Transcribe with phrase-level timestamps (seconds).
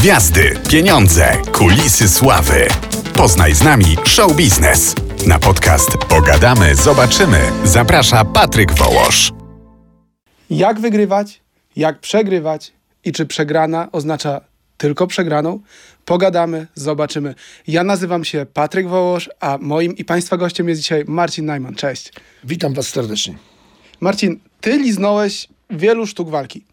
[0.00, 2.66] Gwiazdy, pieniądze, kulisy sławy.
[3.14, 4.94] Poznaj z nami show biznes.
[5.26, 7.38] Na podcast Pogadamy, zobaczymy.
[7.64, 9.32] Zaprasza Patryk Wołosz.
[10.50, 11.40] Jak wygrywać,
[11.76, 12.72] jak przegrywać
[13.04, 14.40] i czy przegrana oznacza
[14.76, 15.60] tylko przegraną?
[16.04, 17.34] Pogadamy, zobaczymy.
[17.66, 21.74] Ja nazywam się Patryk Wołosz, a moim i Państwa gościem jest dzisiaj Marcin Najman.
[21.74, 22.12] Cześć.
[22.44, 23.34] Witam Was serdecznie.
[24.00, 26.69] Marcin, Ty liznąłeś wielu sztuk walki.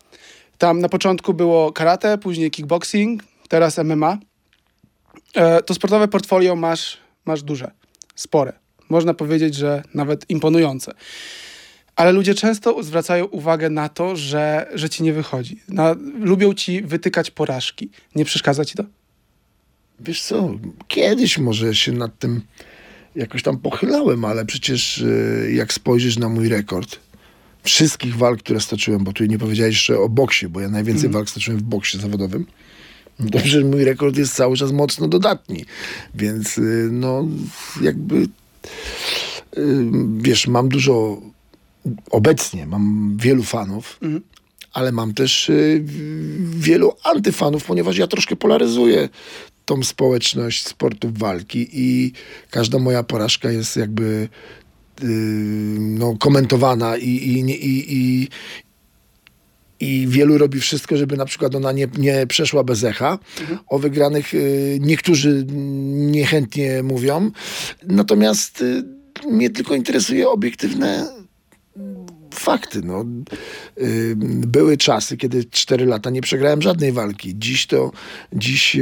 [0.58, 4.18] Tam na początku było karate, później kickboxing, teraz MMA.
[5.36, 7.72] E, to sportowe portfolio masz, masz duże,
[8.16, 8.54] spore.
[8.90, 10.92] Można powiedzieć, że nawet imponujące.
[11.96, 15.60] Ale ludzie często zwracają uwagę na to, że, że ci nie wychodzi.
[15.70, 17.90] Na, lubią ci wytykać porażki.
[18.16, 18.84] Nie przeszkadza ci to?
[20.00, 20.50] Wiesz co,
[20.88, 22.42] kiedyś może się nad tym
[23.16, 27.00] jakoś tam pochylałem, ale przecież e, jak spojrzysz na mój rekord,
[27.64, 31.14] wszystkich walk, które stoczyłem, bo tu nie powiedziałeś jeszcze o boksie, bo ja najwięcej Mhm.
[31.14, 32.46] walk stoczyłem w boksie zawodowym,
[33.32, 35.66] przecież mój rekord jest cały czas mocno dodatni.
[36.16, 37.26] Więc y, no
[37.82, 38.28] jakby y,
[40.18, 41.22] wiesz, mam dużo
[42.12, 44.00] obecnie, mam wielu fanów,
[44.74, 45.84] ale mam też y,
[46.40, 49.10] wielu antyfanów, ponieważ ja troszkę polaryzuję
[49.66, 52.12] tą społeczność sportów walki i
[52.50, 54.30] każda moja porażka jest jakby
[55.80, 58.28] no, komentowana i, i, i, i,
[59.80, 63.20] i wielu robi wszystko, żeby na przykład ona nie, nie przeszła bez echa.
[63.68, 65.46] O wygranych y, niektórzy
[65.94, 67.32] niechętnie mówią.
[67.88, 68.84] Natomiast y,
[69.30, 71.08] mnie tylko interesuje obiektywne
[72.34, 72.82] fakty.
[72.84, 73.06] No.
[73.78, 74.16] Y,
[74.48, 77.34] Były czasy, kiedy 4 lata nie przegrałem żadnej walki.
[77.36, 77.92] Dziś to,
[78.34, 78.78] dziś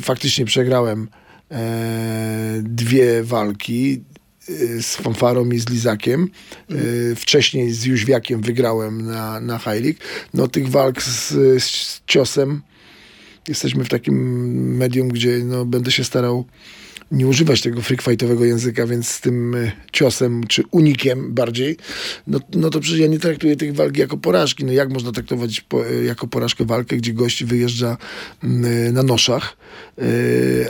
[0.00, 1.08] faktycznie przegrałem
[1.50, 4.00] e, dwie walki
[4.80, 6.28] z Fanfarą i z Lizakiem.
[6.70, 9.98] Y, Wcześniej z Jóźwiakiem wygrałem na, na High League.
[10.34, 11.28] No tych walk z,
[11.64, 12.62] z ciosem
[13.48, 14.16] jesteśmy w takim
[14.76, 16.44] medium, gdzie no, będę się starał
[17.12, 21.76] nie używać tego freakfightowego języka, więc z tym e, ciosem, czy unikiem bardziej,
[22.26, 24.64] no, no to przecież ja nie traktuję tych walk jako porażki.
[24.64, 27.96] No jak można traktować po, e, jako porażkę walkę, gdzie gość wyjeżdża
[28.42, 28.46] e,
[28.92, 29.56] na noszach,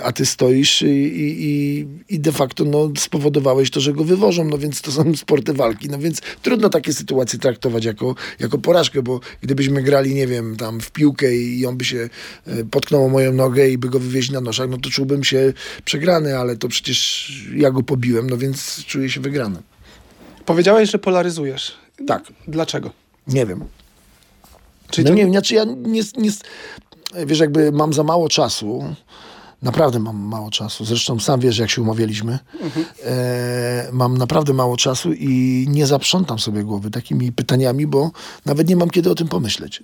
[0.05, 4.59] a ty stoisz i, i, i- de facto no, spowodowałeś to, że go wywożą, no
[4.59, 9.21] więc to są sporty walki, no więc trudno takie sytuacje traktować jako, jako porażkę, bo
[9.41, 12.09] gdybyśmy grali, nie wiem, tam w piłkę i on by się
[12.71, 15.53] potknął o moją nogę i by go wywieźli na noszach, no to czułbym się
[15.85, 19.63] przegrany, ale to przecież ja go pobiłem, no więc czuję się wygrany.
[20.47, 21.73] Powiedziałeś, że polaryzujesz.
[22.07, 22.91] Tak, Dlaczego?
[23.27, 23.65] nie wiem.
[24.91, 26.31] Czyli no to- nie wiem, znaczy ja nie, nie,
[27.27, 28.95] wiesz, jakby mam za mało czasu,
[29.63, 32.39] naprawdę mam mało czasu, zresztą sam wiesz, jak się umawialiśmy,
[33.05, 38.11] e, mam naprawdę mało czasu i nie zaprzątam sobie głowy takimi pytaniami, bo
[38.47, 39.83] nawet nie mam kiedy o tym pomyśleć.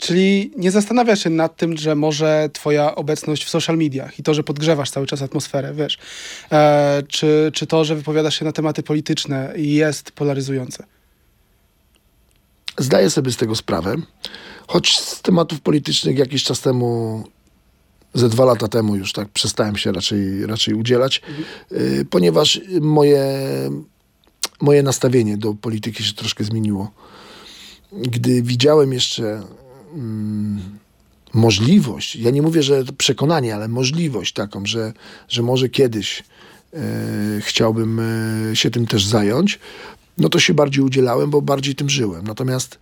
[0.00, 4.34] Czyli nie zastanawiasz się nad tym, że może twoja obecność w social mediach i to,
[4.34, 5.98] że podgrzewasz cały czas atmosferę, wiesz,
[6.52, 10.84] e, czy, czy to, że wypowiadasz się na tematy polityczne jest polaryzujące?
[12.78, 13.96] Zdaję sobie z tego sprawę,
[14.66, 17.24] choć z tematów politycznych jakiś czas temu,
[18.14, 21.22] ze dwa lata temu już tak przestałem się raczej, raczej udzielać,
[21.72, 23.24] y, ponieważ moje,
[24.60, 26.90] moje nastawienie do polityki się troszkę zmieniło.
[27.92, 29.42] Gdy widziałem jeszcze
[31.34, 34.92] możliwość, ja nie mówię, że przekonanie, ale możliwość taką, że,
[35.28, 36.22] że może kiedyś
[36.74, 36.80] e,
[37.40, 39.58] chciałbym e, się tym też zająć,
[40.18, 42.26] no to się bardziej udzielałem, bo bardziej tym żyłem.
[42.26, 42.78] Natomiast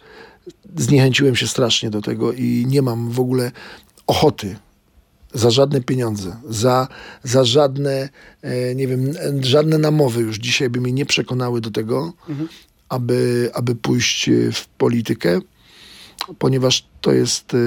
[0.77, 3.53] zniechęciłem się strasznie do tego i nie mam w ogóle
[4.07, 4.57] ochoty
[5.35, 6.89] za żadne pieniądze, za,
[7.23, 8.09] za żadne,
[8.43, 12.13] e, nie wiem, żadne namowy już dzisiaj by mnie nie przekonały do tego,
[12.89, 15.41] aby, aby pójść w politykę,
[16.39, 17.59] ponieważ to jest e,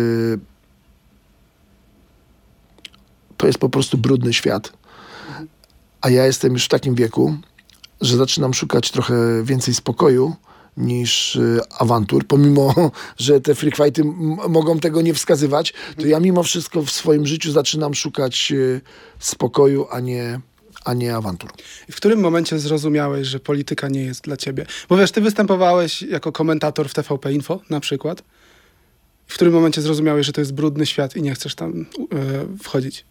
[3.37, 4.73] to jest po prostu brudny świat.
[6.01, 7.35] A ja jestem już w takim wieku,
[8.01, 10.35] że zaczynam szukać trochę więcej spokoju
[10.77, 14.03] niż y, awantur, pomimo, że te freak fighty
[14.49, 18.81] mogą tego nie wskazywać, to ja mimo wszystko w swoim życiu zaczynam szukać y,
[19.19, 20.39] spokoju, a nie,
[20.85, 21.49] a nie awantur.
[21.91, 24.65] W którym momencie zrozumiałeś, że polityka nie jest dla ciebie?
[24.89, 28.23] Bo wiesz, ty występowałeś jako komentator w TVP Info na przykład.
[29.31, 33.05] W którym momencie zrozumiałeś, że to jest brudny świat i nie chcesz tam e, wchodzić?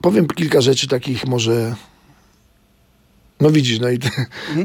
[0.00, 1.74] Powiem kilka rzeczy takich może...
[3.40, 3.98] No widzisz, no i,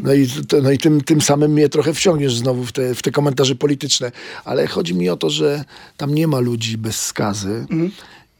[0.03, 0.27] no i,
[0.63, 4.11] no i tym, tym samym mnie trochę wciągniesz znowu w te, w te komentarze polityczne.
[4.45, 5.65] Ale chodzi mi o to, że
[5.97, 7.65] tam nie ma ludzi bez skazy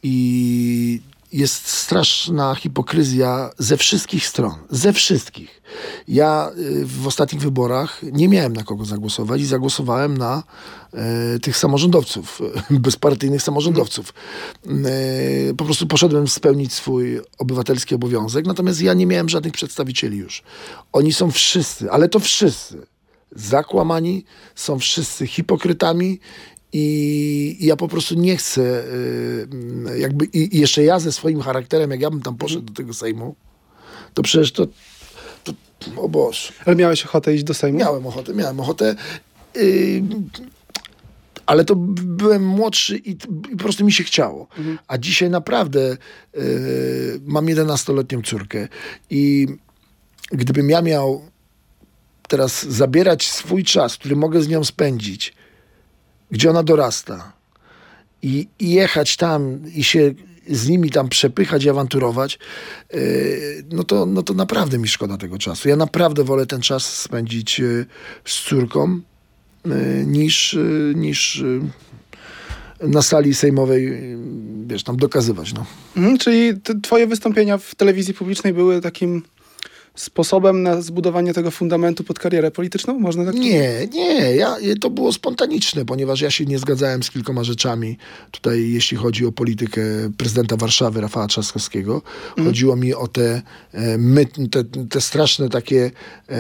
[0.04, 1.02] i
[1.32, 4.54] jest straszna hipokryzja ze wszystkich stron.
[4.70, 5.62] Ze wszystkich.
[6.08, 10.44] Ja y, w ostatnich wyborach nie miałem na kogo zagłosować i zagłosowałem na
[10.94, 14.14] e, tych samorządowców, bezpartyjnych samorządowców.
[14.66, 20.44] E, po prostu poszedłem spełnić swój obywatelski obowiązek, natomiast ja nie miałem żadnych przedstawicieli już.
[20.94, 22.88] Oni są wszyscy, ale to wszyscy
[23.36, 24.26] zakłamani,
[24.56, 26.20] są wszyscy hipokrytami
[26.74, 29.48] i ja po prostu nie chcę, y,
[29.98, 33.36] jakby, i jeszcze ja ze swoim charakterem, jak ja bym tam poszedł do tego Sejmu,
[34.14, 34.68] to przecież to,
[35.44, 35.54] to
[35.98, 36.54] o Boże.
[36.66, 37.80] Ale miałeś ochotę iść do Sejmu?
[37.80, 38.96] Miałem ochotę, miałem ochotę.
[39.56, 40.04] Yy,
[41.46, 43.18] ale to byłem młodszy i, i,
[43.52, 44.48] po prostu mi się chciało.
[44.58, 44.80] Mhm.
[44.88, 45.98] A dzisiaj naprawdę
[46.34, 48.68] yy, mam 11-letnią córkę
[49.10, 49.48] i
[50.32, 51.22] gdybym ja miał
[52.28, 55.34] teraz zabierać swój czas, który mogę z nią spędzić,
[56.32, 57.34] gdzie ona dorasta
[58.22, 60.14] i, i jechać tam i się
[60.50, 62.40] z nimi tam przepychać i awanturować,
[62.94, 63.00] yy,
[63.72, 65.70] no, to, no to naprawdę mi szkoda tego czasu.
[65.70, 67.86] Ja naprawdę wolę ten czas spędzić yy,
[68.26, 69.00] z córką
[69.66, 69.74] yy,
[70.06, 70.58] niż,
[70.96, 71.44] niż
[72.82, 74.18] na sali sejmowej,
[74.68, 75.54] wiesz, tam dokazywać.
[75.54, 75.66] No.
[75.98, 76.54] Mhm, czyli
[76.84, 79.24] twoje wystąpienia w telewizji publicznej były takim
[79.98, 83.00] sposobem na zbudowanie tego fundamentu pod karierę polityczną?
[83.00, 84.36] Można tak Nie, nie.
[84.36, 87.98] Ja, to było spontaniczne, ponieważ ja się nie zgadzałem z kilkoma rzeczami.
[88.32, 89.82] Tutaj, jeśli chodzi o politykę
[90.18, 92.02] prezydenta Warszawy, Rafała Trzaskowskiego,
[92.38, 92.50] mm.
[92.50, 93.42] chodziło mi o te,
[93.74, 95.92] e, my, te, te straszne takie
[96.30, 96.36] e,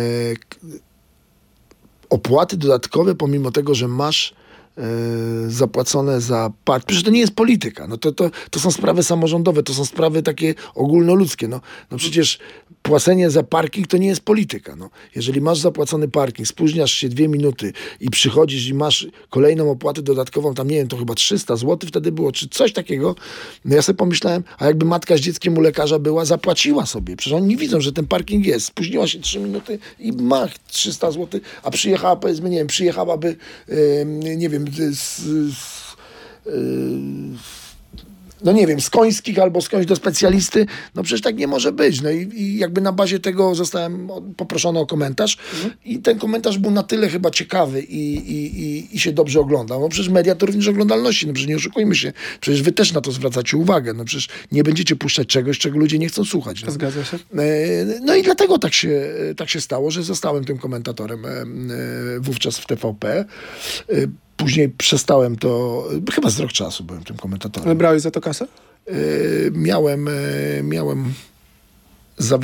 [2.09, 4.33] opłaty dodatkowe, pomimo tego, że masz
[4.77, 6.85] E, zapłacone za park.
[6.85, 7.87] Przecież to nie jest polityka.
[7.87, 11.47] No to, to, to są sprawy samorządowe, to są sprawy takie ogólnoludzkie.
[11.47, 11.61] No,
[11.91, 12.39] no przecież
[12.87, 14.75] płacenie za parking to nie jest polityka.
[14.75, 14.89] No.
[15.15, 20.53] Jeżeli masz zapłacony parking, spóźniasz się dwie minuty i przychodzisz i masz kolejną opłatę dodatkową,
[20.53, 23.15] tam nie wiem, to chyba 300 zł wtedy było, czy coś takiego,
[23.65, 27.15] no ja sobie pomyślałem, a jakby matka z dzieckiem u lekarza była, zapłaciła sobie.
[27.15, 28.65] Przecież oni nie widzą, że ten parking jest.
[28.65, 33.35] Spóźniła się 3 minuty i ma 300 zł, a przyjechała, powiedzmy, nie wiem, przyjechałaby,
[33.67, 35.21] yy, nie wiem, z,
[35.53, 35.87] z,
[38.43, 42.01] no nie wiem, z końskich albo skądś do specjalisty, no przecież tak nie może być.
[42.01, 45.73] No i, i jakby na bazie tego zostałem poproszony o komentarz mhm.
[45.85, 49.81] i ten komentarz był na tyle chyba ciekawy i, i, i, i, się dobrze oglądał.
[49.81, 52.13] No przecież media to również oglądalności, no przecież nie oszukujmy się.
[52.41, 53.93] Przecież wy też na to zwracacie uwagę.
[53.93, 56.63] No przecież nie będziecie puszczać czegoś, czego ludzie nie chcą słuchać.
[56.63, 56.71] No.
[56.71, 57.17] Zgadza się.
[57.17, 61.45] E, no i dlatego tak się, tak się stało, że zostałem tym komentatorem e, e,
[62.19, 63.25] wówczas w TVP.
[64.37, 67.67] Później przestałem to, chyba z rok czasu byłem tym komentatorem.
[67.67, 68.47] Ale brałeś za to kasę?
[68.87, 71.13] Yy, miałem, yy, miałem
[72.17, 72.39] za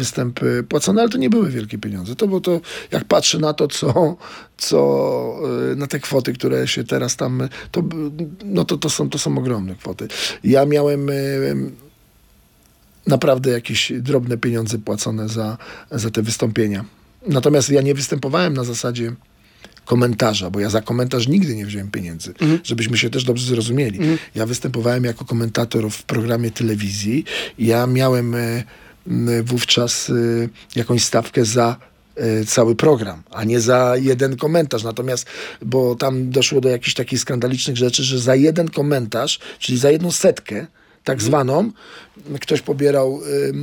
[0.69, 2.15] płacone, ale to nie były wielkie pieniądze.
[2.15, 2.61] To było to,
[2.91, 4.17] jak patrzę na to, co,
[4.57, 5.39] co
[5.75, 7.83] na te kwoty, które się teraz tam, to,
[8.45, 10.07] no to, to, są, to są ogromne kwoty.
[10.43, 11.11] Ja miałem
[13.07, 15.57] naprawdę jakieś drobne pieniądze płacone za,
[15.91, 16.85] za te wystąpienia.
[17.27, 19.13] Natomiast ja nie występowałem na zasadzie
[19.85, 22.59] komentarza, bo ja za komentarz nigdy nie wziąłem pieniędzy, mhm.
[22.63, 23.99] żebyśmy się też dobrze zrozumieli.
[23.99, 24.17] Mhm.
[24.35, 27.25] Ja występowałem jako komentator w programie telewizji.
[27.59, 28.63] Ja miałem e,
[29.43, 30.13] wówczas e,
[30.75, 31.75] jakąś stawkę za
[32.15, 34.83] e, cały program, a nie za jeden komentarz.
[34.83, 35.25] Natomiast,
[35.61, 40.11] bo tam doszło do jakichś takich skandalicznych rzeczy, że za jeden komentarz, czyli za jedną
[40.11, 40.67] setkę,
[41.03, 41.71] tak zwaną,
[42.41, 43.53] ktoś pobierał y,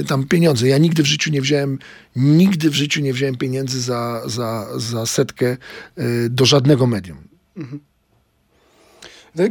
[0.00, 0.68] y, tam pieniądze.
[0.68, 1.78] Ja nigdy w życiu nie wziąłem,
[2.16, 5.56] nigdy w życiu nie wziąłem pieniędzy za, za, za setkę
[5.98, 7.18] y, do żadnego medium.
[7.56, 7.80] Mhm.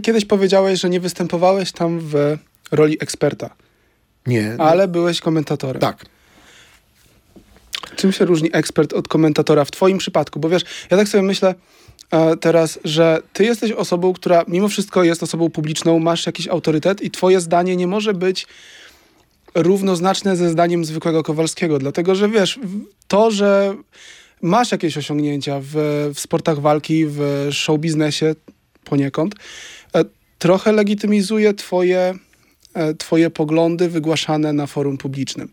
[0.02, 2.38] Kiedyś powiedziałeś, że nie występowałeś tam w
[2.72, 3.56] roli eksperta.
[4.28, 4.56] Nie.
[4.58, 5.82] Ale byłeś komentatorem.
[5.82, 6.06] Tak.
[7.96, 10.40] Czym się różni ekspert od komentatora w twoim przypadku?
[10.40, 11.56] Bo wiesz, ja tak sobie myślę,
[12.42, 17.12] teraz, że ty jesteś osobą, która mimo wszystko jest osobą publiczną, masz jakiś autorytet i
[17.12, 18.48] twoje zdanie nie może być
[19.56, 22.60] równoznaczne ze zdaniem zwykłego Kowalskiego, dlatego że wiesz,
[23.08, 23.76] to, że
[24.42, 25.74] masz jakieś osiągnięcia w,
[26.16, 28.36] w sportach walki, w show biznesie
[28.84, 29.36] poniekąd,
[29.96, 30.06] e,
[30.40, 32.14] trochę legitymizuje twoje,
[32.74, 35.52] e, twoje poglądy wygłaszane na forum publicznym.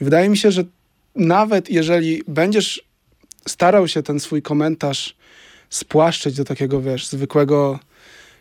[0.00, 0.64] wydaje mi się, że
[1.14, 2.88] nawet jeżeli będziesz
[3.48, 5.16] starał się ten swój komentarz
[5.70, 7.78] spłaszczyć do takiego, wiesz, zwykłego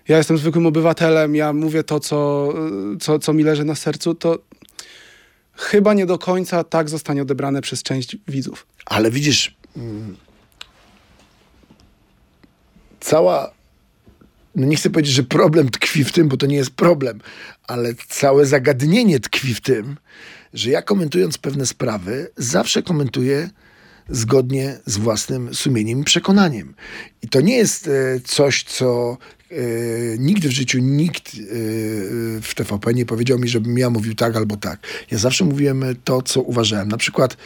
[0.08, 2.54] ja jestem zwykłym obywatelem, ja mówię to, co,
[3.00, 4.40] co, co mi leży na sercu, to
[5.54, 8.68] chyba nie do końca tak zostanie odebrane przez część widzów.
[8.86, 10.18] Ale widzisz, mm,
[13.00, 13.52] cała,
[14.56, 17.20] no nie chcę powiedzieć, że problem tkwi w tym, bo to nie jest problem,
[17.68, 19.98] ale całe zagadnienie tkwi w tym,
[20.54, 23.50] że ja komentując pewne sprawy, zawsze komentuję
[24.10, 26.74] zgodnie z własnym sumieniem i przekonaniem.
[27.22, 27.92] I to nie jest e,
[28.24, 29.18] coś, co
[30.18, 31.32] nigdy w życiu nikt
[32.42, 34.80] w TVP nie powiedział mi, żebym ja mówił tak albo tak.
[35.12, 36.88] Ja zawsze mówiłem to, co uważałem.
[36.88, 37.38] Na przykład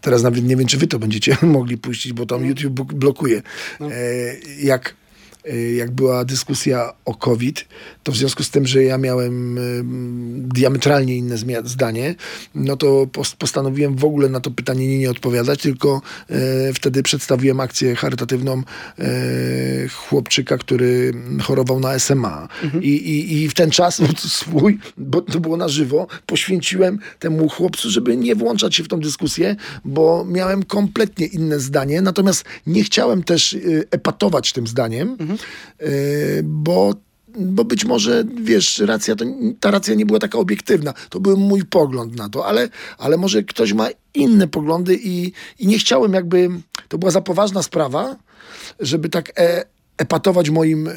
[0.00, 2.46] Teraz nawet nie wiem, czy wy to będziecie mogli puścić, bo tam no.
[2.46, 3.42] YouTube blokuje.
[3.80, 3.88] No.
[4.62, 4.94] jak
[5.76, 7.64] jak była dyskusja o COVID,
[8.02, 9.82] to w związku z tym, że ja miałem y,
[10.48, 12.14] diametralnie inne zdanie,
[12.54, 13.06] no to
[13.38, 18.62] postanowiłem w ogóle na to pytanie nie, nie odpowiadać, tylko y, wtedy przedstawiłem akcję charytatywną
[19.92, 22.48] chłopczyka, który chorował na SMA.
[22.62, 22.82] Mhm.
[22.82, 27.90] I, i, I w ten czas swój, bo to było na żywo, poświęciłem temu chłopcu,
[27.90, 33.22] żeby nie włączać się w tą dyskusję, bo miałem kompletnie inne zdanie, natomiast nie chciałem
[33.22, 33.56] też
[33.90, 35.38] epatować tym zdaniem, mhm Mhm.
[36.44, 36.94] bo
[37.38, 39.24] bo być może, wiesz, racja to,
[39.60, 40.94] ta racja nie była taka obiektywna.
[41.08, 45.66] To był mój pogląd na to, ale, ale może ktoś ma inne poglądy i, i
[45.66, 46.48] nie chciałem jakby,
[46.88, 48.16] to była za poważna sprawa,
[48.80, 49.64] żeby tak e,
[49.98, 50.92] epatować moim e,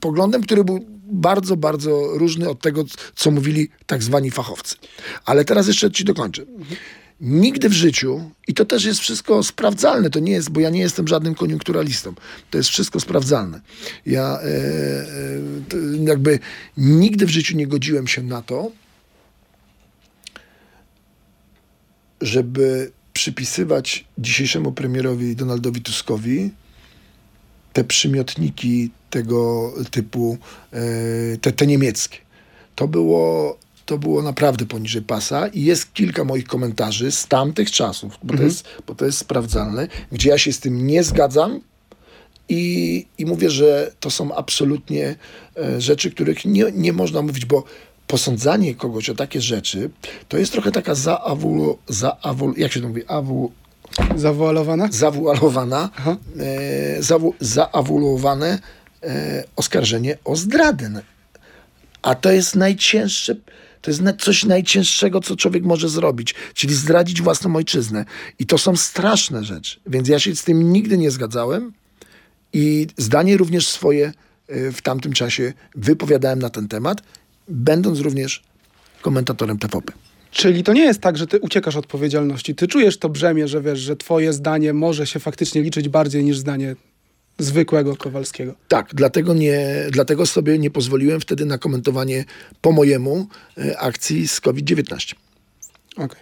[0.00, 4.76] poglądem, który był bardzo, bardzo różny od tego, co mówili tak zwani fachowcy.
[5.24, 6.42] Ale teraz jeszcze ci dokończę.
[7.22, 10.80] Nigdy w życiu, i to też jest wszystko sprawdzalne, to nie jest, bo ja nie
[10.80, 12.14] jestem żadnym koniunkturalistą,
[12.50, 13.60] to jest wszystko sprawdzalne.
[14.06, 15.04] Ja e, e,
[16.04, 16.38] jakby
[16.76, 18.70] nigdy w życiu nie godziłem się na to,
[22.20, 26.50] żeby przypisywać dzisiejszemu premierowi Donaldowi Tuskowi
[27.72, 30.38] te przymiotniki tego typu,
[30.72, 32.18] e, te, te niemieckie.
[32.74, 38.18] To było to było naprawdę poniżej pasa i jest kilka moich komentarzy z tamtych czasów,
[38.22, 38.38] bo, mhm.
[38.38, 41.60] to, jest, bo to jest sprawdzalne, gdzie ja się z tym nie zgadzam
[42.48, 45.14] i, i mówię, że to są absolutnie
[45.56, 47.64] e, rzeczy, których nie, nie można mówić, bo
[48.06, 49.90] posądzanie kogoś o takie rzeczy
[50.28, 53.52] to jest trochę taka zaawulu, zaawul, jak się to mówi, awu,
[54.16, 54.88] Zawualowana?
[54.90, 55.90] Zawualowana,
[56.38, 58.58] e, zawu, zaawulowane
[59.02, 60.90] e, oskarżenie o zdradę.
[62.02, 63.36] A to jest najcięższe
[63.82, 68.04] to jest coś najcięższego, co człowiek może zrobić, czyli zdradzić własną ojczyznę.
[68.38, 69.80] I to są straszne rzeczy.
[69.86, 71.72] Więc ja się z tym nigdy nie zgadzałem
[72.52, 74.12] i zdanie również swoje
[74.48, 77.02] e, w tamtym czasie wypowiadałem na ten temat,
[77.48, 78.42] będąc również
[79.02, 79.92] komentatorem TVP.
[80.30, 82.54] Czyli to nie jest tak, że ty uciekasz od odpowiedzialności.
[82.54, 86.38] Ty czujesz to brzemię, że wiesz, że twoje zdanie może się faktycznie liczyć bardziej niż
[86.38, 86.76] zdanie
[87.38, 88.54] zwykłego Kowalskiego.
[88.68, 92.24] Tak, dlatego, nie, dlatego sobie nie pozwoliłem wtedy na komentowanie
[92.60, 93.26] po mojemu
[93.58, 95.14] e, akcji z COVID-19.
[95.96, 96.04] Okej.
[96.04, 96.20] Okay.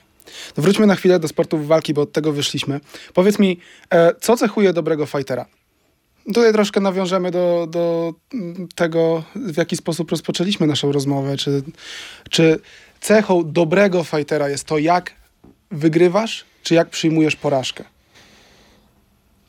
[0.54, 2.80] To wróćmy na chwilę do sportów walki, bo od tego wyszliśmy.
[3.14, 5.46] Powiedz mi, e, co cechuje dobrego fightera?
[6.34, 8.14] Tutaj troszkę nawiążemy do, do
[8.74, 11.36] tego, w jaki sposób rozpoczęliśmy naszą rozmowę.
[11.36, 11.62] Czy,
[12.30, 12.60] czy
[13.00, 15.12] cechą dobrego fightera jest to, jak
[15.70, 17.84] wygrywasz, czy jak przyjmujesz porażkę?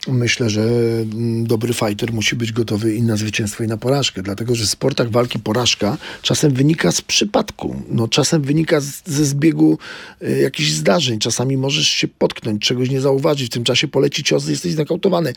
[0.08, 4.55] Myślę, że mm, dobry fighter musi być gotowy i na zwycięstwo, i na porażkę, dlatego
[4.55, 9.77] że w sportach walki porażka czasem wynika z przypadku, no, czasem wynika z, ze zbiegu
[10.22, 14.48] y, jakichś zdarzeń, czasami możesz się potknąć, czegoś nie zauważyć, w tym czasie poleci cios,
[14.48, 15.34] jesteś znokautowany.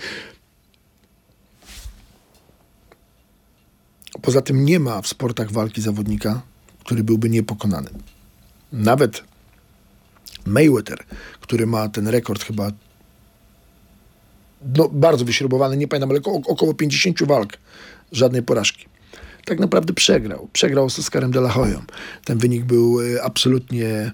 [4.23, 6.43] Poza tym nie ma w sportach walki zawodnika,
[6.85, 7.91] który byłby niepokonany.
[8.73, 9.25] Nawet
[10.47, 11.05] Mayweather,
[11.41, 12.71] który ma ten rekord chyba
[14.77, 17.59] no, bardzo wyśrubowany, nie pamiętam, ale około 50 walk,
[18.13, 18.87] żadnej porażki.
[19.45, 20.49] Tak naprawdę przegrał.
[20.53, 21.83] Przegrał z Oscarem de la Hoyą.
[22.25, 24.13] Ten wynik był e, absolutnie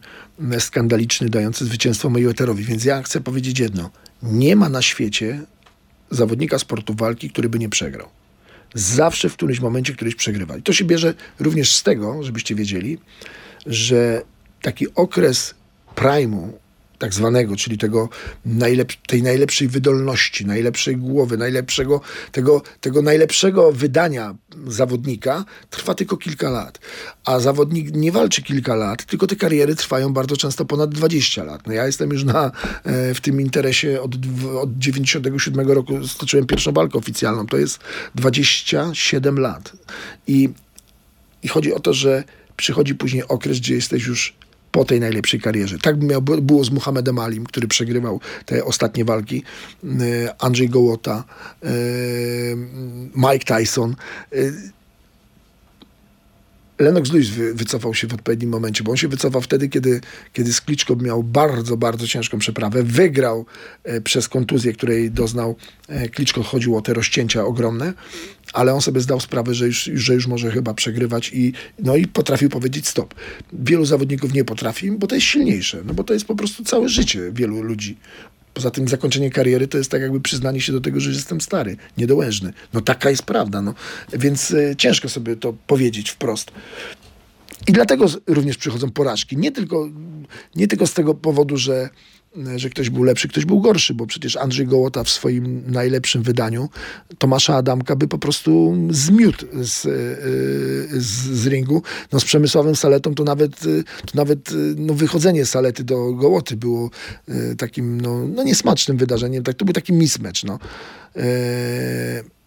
[0.53, 2.65] e, skandaliczny, dający zwycięstwo Mayweatherowi.
[2.65, 3.91] Więc ja chcę powiedzieć jedno.
[4.23, 5.41] Nie ma na świecie
[6.11, 8.09] zawodnika sportu walki, który by nie przegrał.
[8.75, 10.57] Zawsze w którymś momencie któryś przegrywa.
[10.57, 12.99] I to się bierze również z tego, żebyście wiedzieli,
[13.67, 14.23] że
[14.63, 15.55] taki okres
[15.95, 16.59] primu
[17.01, 18.09] tak zwanego, czyli tego
[18.45, 22.01] najlep tej najlepszej wydolności, najlepszej głowy, najlepszego,
[22.33, 24.35] tego, tego najlepszego wydania
[24.67, 26.79] zawodnika trwa tylko kilka lat.
[27.25, 31.67] A zawodnik nie walczy kilka lat, tylko te kariery trwają bardzo często ponad 20 lat.
[31.67, 32.53] No ja jestem już na,
[32.85, 34.15] e, w tym interesie od,
[34.63, 37.47] od 97 roku, stoczyłem pierwszą walkę oficjalną.
[37.47, 37.79] To jest
[38.15, 39.73] 27 lat.
[40.27, 40.49] I,
[41.43, 42.25] i chodzi o to, że
[42.57, 44.41] przychodzi później okres, gdzie jesteś już
[44.73, 45.79] po tej najlepszej karierze.
[45.79, 49.43] Tak miał, było z Muhammedem Alim, który przegrywał te ostatnie walki.
[49.85, 49.89] E,
[50.39, 51.25] Andrzej Gołota,
[51.63, 51.69] e,
[53.15, 53.97] Mike Tyson.
[56.81, 60.01] E, Lennox Lewis wycofał się w odpowiednim momencie, bo on się wycofał wtedy, kiedy,
[60.33, 60.63] kiedy z
[61.01, 62.83] miał bardzo, bardzo ciężką przeprawę.
[62.83, 63.47] Wygrał
[64.05, 65.57] przez kontuzję, której doznał
[66.13, 66.43] Kliczko.
[66.43, 67.93] Chodziło o te rozcięcia ogromne
[68.53, 72.07] ale on sobie zdał sprawę, że już, że już może chyba przegrywać i, no i
[72.07, 73.15] potrafił powiedzieć stop.
[73.53, 76.89] Wielu zawodników nie potrafi, bo to jest silniejsze, no bo to jest po prostu całe
[76.89, 77.97] życie wielu ludzi.
[78.55, 81.77] Poza tym zakończenie kariery to jest tak jakby przyznanie się do tego, że jestem stary,
[81.99, 82.53] niedołężny.
[82.73, 83.75] No taka jest prawda, no.
[84.13, 86.51] Więc y, ciężko sobie to powiedzieć wprost.
[87.69, 89.37] I dlatego również przychodzą porażki.
[89.37, 89.89] Nie tylko,
[90.57, 91.89] nie tylko z tego powodu, że,
[92.57, 96.69] że ktoś był lepszy, ktoś był gorszy, bo przecież Andrzej Gołota w swoim najlepszym wydaniu
[97.19, 101.83] Tomasza Adamka by po prostu zmiótł z, y, z, z ringu.
[102.13, 103.61] No z Przemysławem Saletą to nawet,
[104.07, 106.91] to nawet no, wychodzenie Salety do Gołoty było
[107.59, 109.45] takim no, no niesmacznym wydarzeniem.
[109.45, 110.45] Tak, to był taki mismatch.
[110.45, 110.59] No.
[111.17, 112.40] E,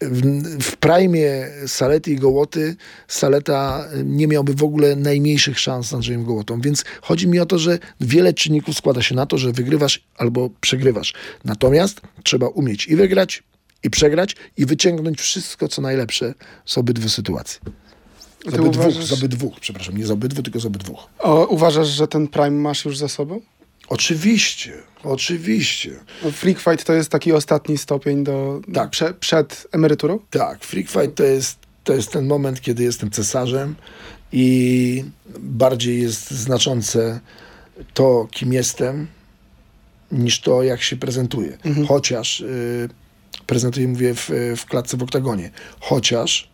[0.00, 1.18] w, prime
[1.66, 2.76] Salety i Gołoty
[3.08, 7.58] Saleta nie miałby w ogóle najmniejszych szans z Andrzejem Gołotą, więc chodzi mi o to,
[7.58, 11.14] że wiele czynników składa się na to, że wygrywasz albo przegrywasz.
[11.44, 13.42] Natomiast trzeba umieć i wygrać,
[13.82, 17.60] i przegrać, i wyciągnąć wszystko, co najlepsze z obydwu sytuacji.
[18.46, 20.96] Z obydwu, uważasz- z obydwu, przepraszam, nie z obydwu, tylko z obydwu.
[21.18, 23.40] O, uważasz, że ten Prime masz już za sobą?
[23.90, 24.72] Oczywiście,
[25.04, 25.90] oczywiście.
[26.24, 28.90] No, Freak Fight to jest taki ostatni stopień do, Tak.
[28.90, 30.18] prze, przed emeryturą?
[30.30, 33.74] Tak, Freak Fight to jest, to jest ten moment, kiedy jestem cesarzem
[34.32, 35.04] i
[35.38, 37.20] bardziej jest znaczące
[37.94, 39.06] to, kim jestem,
[40.12, 41.58] niż to, jak się prezentuję.
[41.88, 42.88] Chociaż, y,
[43.46, 46.50] prezentuję, mówię, w, w klatce w oktagonie, chociaż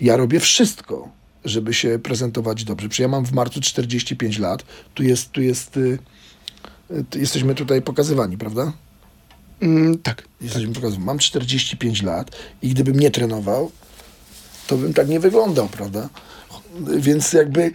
[0.00, 1.08] ja robię wszystko,
[1.44, 2.88] żeby się prezentować dobrze.
[2.88, 5.98] Przecież ja mam w marcu 45 lat, tu jest, tu jest, y,
[7.14, 8.72] jesteśmy tutaj pokazywani, prawda?
[9.60, 10.22] Mm, tak.
[10.40, 11.06] Jesteśmy pokazywani.
[11.06, 12.30] Mam 45 lat
[12.62, 13.70] i gdybym nie trenował,
[14.66, 16.08] to bym tak nie wyglądał, prawda?
[16.96, 17.72] Więc jakby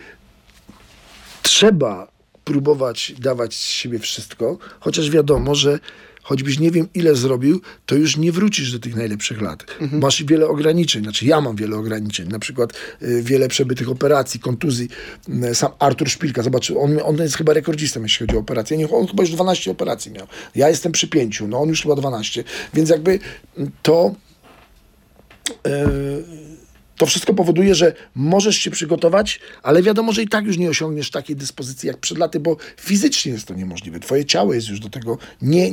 [1.42, 2.08] trzeba
[2.44, 5.80] próbować dawać z siebie wszystko, chociaż wiadomo, że
[6.24, 9.66] choćbyś nie wiem ile zrobił, to już nie wrócisz do tych najlepszych lat.
[9.92, 14.90] Masz wiele ograniczeń, znaczy ja mam wiele ograniczeń, na przykład y, wiele przebytych operacji, kontuzji.
[15.52, 18.78] Y, Sam Artur Szpilka, zobacz, on, on jest chyba rekordzistą, jeśli chodzi o operacje.
[18.78, 20.28] Nie, on chyba już 12 operacji miał.
[20.56, 22.44] Ja jestem przy 5, no on już chyba 12.
[22.74, 23.20] Więc jakby
[23.82, 24.16] to
[27.00, 31.12] to wszystko powoduje, że możesz się przygotować, ale wiadomo, że i tak już nie osiągniesz
[31.12, 34.00] takiej dyspozycji jak przed laty, bo fizycznie jest to niemożliwe.
[34.00, 35.72] Twoje ciało jest już do tego nie,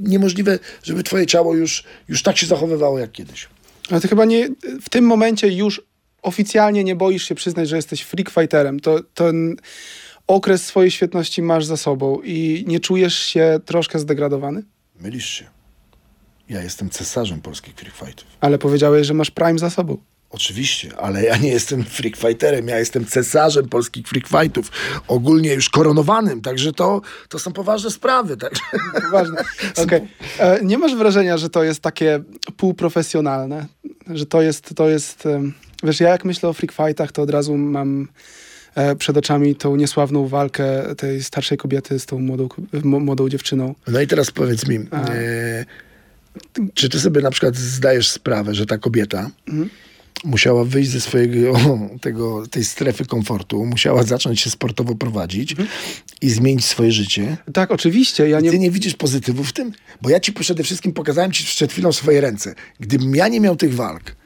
[0.00, 3.48] niemożliwe, żeby twoje ciało już, już tak się zachowywało jak kiedyś.
[3.90, 4.48] Ale ty chyba nie,
[4.82, 5.82] w tym momencie już
[6.22, 8.80] oficjalnie nie boisz się przyznać, że jesteś freak fighterem.
[8.80, 9.56] To, ten
[10.26, 14.62] okres swojej świetności masz za sobą i nie czujesz się troszkę zdegradowany?
[15.00, 15.44] Mylisz się.
[16.48, 18.26] Ja jestem cesarzem polskich freak fightów.
[18.40, 20.09] Ale powiedziałeś, że masz prime za sobą.
[20.30, 24.70] Oczywiście, ale ja nie jestem freak fighterem, ja jestem cesarzem polskich freak fightów,
[25.08, 28.36] ogólnie już koronowanym, także to, to są poważne sprawy.
[28.36, 28.62] Także.
[29.12, 29.44] Ważne.
[29.84, 30.08] Okej.
[30.38, 32.22] E, Nie masz wrażenia, że to jest takie
[32.56, 33.66] półprofesjonalne?
[34.06, 35.28] Że to jest, to jest...
[35.82, 38.08] Wiesz, ja jak myślę o freak fightach, to od razu mam
[38.74, 42.48] e, przed oczami tą niesławną walkę tej starszej kobiety z tą młodą,
[42.82, 43.74] młodą dziewczyną.
[43.88, 45.64] No i teraz powiedz mi, e,
[46.74, 49.30] czy ty sobie na przykład zdajesz sprawę, że ta kobieta
[50.24, 51.58] musiała wyjść ze swojego,
[52.00, 55.56] tego, tej strefy komfortu, musiała zacząć się sportowo prowadzić
[56.20, 57.36] i zmienić swoje życie?
[57.52, 58.28] Tak, oczywiście.
[58.28, 59.72] Ja Ty nie, nie widzisz pozytywu w tym?
[60.02, 62.54] Bo ja ci przede wszystkim pokazałem ci przed chwilą swoje ręce.
[62.80, 64.16] Gdybym ja nie miał tych walk,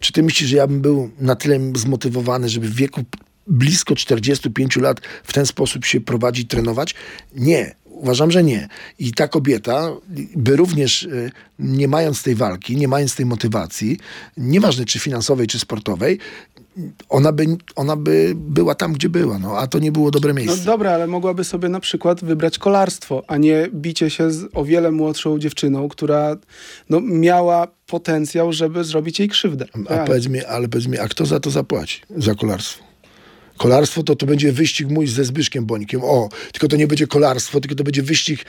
[0.00, 3.04] czy ty myślisz, że ja bym był na tyle zmotywowany, żeby w wieku
[3.46, 6.94] blisko 45 lat w ten sposób się prowadzić, trenować?
[7.34, 7.74] Nie.
[8.04, 8.68] Uważam, że nie.
[8.98, 9.90] I ta kobieta
[10.36, 13.98] by również, y, nie mając tej walki, nie mając tej motywacji,
[14.36, 16.18] nieważne czy finansowej, czy sportowej,
[17.08, 19.38] ona by, ona by była tam, gdzie była.
[19.38, 20.64] No, a to nie było dobre No miejsce.
[20.64, 24.90] dobra, ale mogłaby sobie na przykład wybrać kolarstwo, a nie bicie się z o wiele
[24.92, 26.36] młodszą dziewczyną, która
[26.90, 29.66] no, miała potencjał, żeby zrobić jej krzywdę.
[29.74, 30.06] A Realnie.
[30.06, 32.00] powiedz mi, ale powiedz mi, a kto za to zapłaci?
[32.16, 32.84] Za kolarstwo?
[33.56, 36.00] Kolarstwo to, to będzie wyścig mój ze Zbyszkiem Bońkiem.
[36.04, 38.44] O, tylko to nie będzie kolarstwo, tylko to będzie wyścig,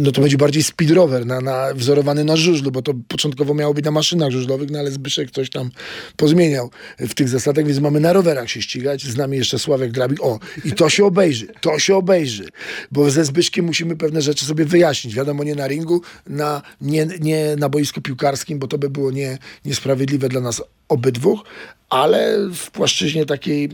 [0.00, 3.74] no to będzie bardziej speed rower, na, na, wzorowany na żużlu, bo to początkowo miało
[3.74, 5.70] być na maszynach żużlowych, no ale Zbyszek coś tam
[6.16, 9.04] pozmieniał w tych zasadach, więc mamy na rowerach się ścigać.
[9.04, 10.22] Z nami jeszcze Sławek Drabik.
[10.22, 12.48] O, i to się obejrzy, to się obejrzy,
[12.92, 15.14] bo ze Zbyszkiem musimy pewne rzeczy sobie wyjaśnić.
[15.14, 19.38] Wiadomo, nie na ringu, na, nie, nie na boisku piłkarskim, bo to by było nie,
[19.64, 21.44] niesprawiedliwe dla nas obydwóch,
[21.90, 23.68] ale w płaszczyźnie takiej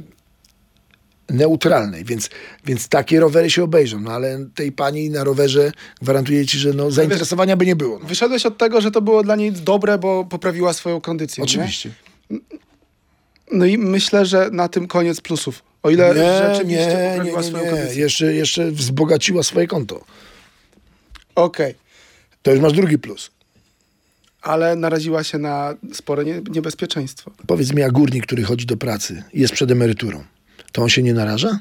[1.31, 2.31] neutralnej, więc,
[2.67, 6.91] więc takie rowery się obejrzą, no ale tej pani na rowerze gwarantuję ci, że no,
[6.91, 7.99] zainteresowania by nie było.
[7.99, 8.07] No.
[8.07, 11.43] Wyszedłeś od tego, że to było dla niej dobre, bo poprawiła swoją kondycję.
[11.43, 11.45] nie?
[11.45, 11.91] Oczywiście.
[13.53, 15.63] No i myślę, że na tym koniec plusów.
[15.83, 16.15] O ile
[16.49, 17.71] rzeczywiście nie, nie, poprawiła nie, swoją nie.
[17.71, 18.01] kondycję.
[18.03, 20.05] Jeszcze, jeszcze wzbogaciła swoje konto.
[21.35, 21.75] Okej.
[22.43, 23.31] To już masz drugi plus.
[24.43, 27.31] Ale naraziła się na spore nie, niebezpieczeństwo.
[27.47, 30.25] Powiedz mi, a górnik, który chodzi do pracy i jest przed emeryturą,
[30.75, 31.59] to on się nie naraża?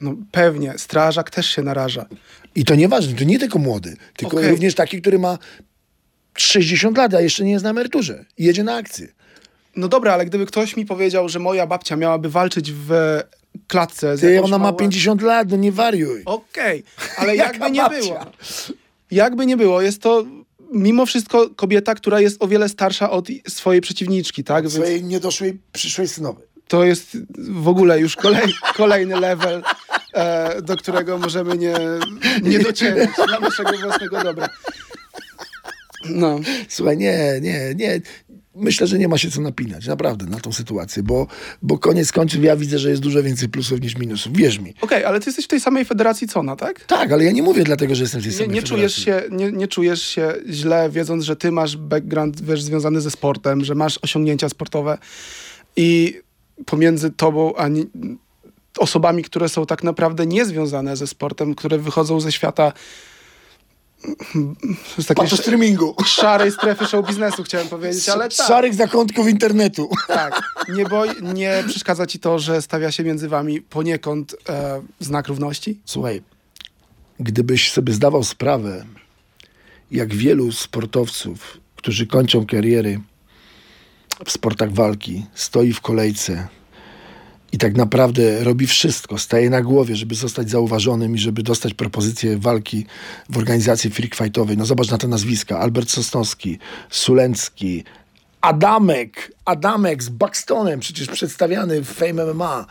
[0.00, 2.06] No pewnie, strażak też się naraża.
[2.54, 4.50] I to nieważne, to nie tylko młody, tylko Okej.
[4.50, 5.38] również taki, który ma
[6.36, 9.08] 60 lat, a jeszcze nie jest na emeryturze i jedzie na akcję.
[9.76, 13.20] No dobra, ale gdyby ktoś mi powiedział, że moja babcia miałaby walczyć w
[13.68, 16.22] klatce z Ty, ona ma małą- 50 lat, no nie wariuj.
[16.24, 16.82] Okej,
[17.18, 17.98] ale Jaka jakby nie babcia?
[18.00, 18.20] było.
[19.10, 20.24] Jakby nie było, jest to
[20.72, 24.62] mimo wszystko kobieta, która jest o wiele starsza od swojej przeciwniczki, tak?
[24.64, 26.51] Więc Swojej niedoszłej przyszłej synowej.
[26.72, 29.62] To jest w ogóle już kolej, kolejny level,
[30.14, 31.74] e, do którego możemy nie,
[32.42, 34.48] nie docierać dla naszego własnego dobra.
[36.10, 36.40] No.
[36.68, 38.00] Słuchaj, nie, nie, nie.
[38.54, 41.26] Myślę, że nie ma się co napinać, naprawdę, na tą sytuację, bo,
[41.62, 44.32] bo koniec końców ja widzę, że jest dużo więcej plusów niż minusów.
[44.36, 44.74] Wierz mi.
[44.80, 46.84] Okej, ale ty jesteś w tej samej federacji co ona, tak?
[46.84, 49.30] Tak, ale ja nie mówię dlatego, że jestem w tej Nie, samej nie, czujesz federacji.
[49.30, 53.64] się, nie, nie czujesz się źle, wiedząc, że ty masz background wiesz, związany ze sportem,
[53.64, 54.98] że masz osiągnięcia sportowe
[55.76, 56.20] i
[56.66, 57.84] pomiędzy tobą a nie,
[58.78, 62.72] osobami, które są tak naprawdę niezwiązane ze sportem, które wychodzą ze świata
[64.98, 65.94] z takiej Patrz streamingu.
[66.06, 69.88] szarej strefy show biznesu, chciałem powiedzieć, ale tak, Szarych zakątków internetu.
[70.08, 70.42] tak.
[70.68, 75.80] Nie, boj, nie przeszkadza ci to, że stawia się między wami poniekąd e, znak równości?
[75.84, 76.22] Słuchaj,
[77.20, 78.84] gdybyś sobie zdawał sprawę,
[79.90, 83.00] jak wielu sportowców, którzy kończą kariery
[84.24, 86.48] w sportach walki, stoi w kolejce
[87.52, 92.38] i tak naprawdę robi wszystko, staje na głowie, żeby zostać zauważonym i żeby dostać propozycję
[92.38, 92.86] walki
[93.28, 94.16] w organizacji freak.
[94.56, 95.58] No zobacz na te nazwiska.
[95.58, 96.58] Albert Sosnowski,
[96.90, 97.84] Sulencki,
[98.40, 102.66] Adamek, Adamek z Buxtonem, przecież przedstawiany w Fame MMA.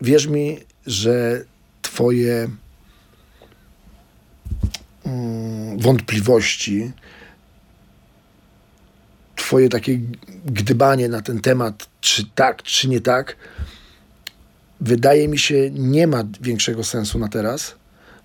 [0.00, 1.44] Wierz mi, że
[1.82, 2.48] twoje
[5.04, 6.92] mm, wątpliwości,
[9.46, 10.00] twoje takie
[10.46, 13.36] gdybanie na ten temat, czy tak, czy nie tak,
[14.80, 17.74] wydaje mi się, nie ma większego sensu na teraz,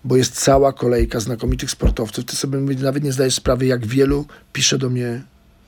[0.04, 2.24] bo jest cała kolejka znakomitych sportowców.
[2.24, 5.22] Ty sobie nawet nie zdajesz sprawy, jak wielu pisze do mnie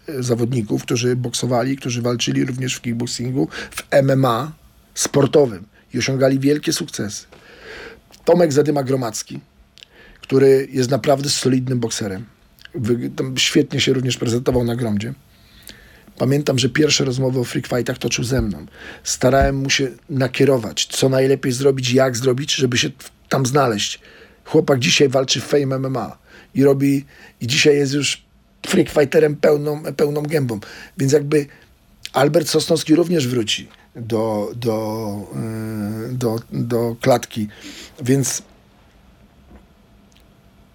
[0.09, 4.53] e, zawodników, którzy boksowali, którzy walczyli również w kickboxingu, w MMA
[4.95, 5.65] sportowym
[5.95, 7.27] i osiągali wielkie sukcesy.
[8.25, 9.41] Tomek Zadyma Gromacki,
[10.21, 12.25] który jest naprawdę solidnym bokserem.
[12.75, 15.15] Wy- świetnie się również prezentował na gromdzie.
[16.19, 18.67] Pamiętam, że pierwsze rozmowy o freak fightach toczył ze mną.
[19.05, 22.91] Starałem mu się nakierować, co najlepiej zrobić, jak zrobić, żeby się
[23.29, 24.01] tam znaleźć.
[24.45, 26.19] Chłopak dzisiaj walczy w Fame MMA
[26.55, 27.05] i robi,
[27.41, 28.23] i dzisiaj jest już
[28.67, 30.61] freak fighterem pełną, pełną gębą.
[30.99, 31.47] Więc jakby
[32.13, 35.17] Albert Sosnowski również wróci do, do,
[36.09, 37.49] yy, do, do klatki.
[38.03, 38.43] Więc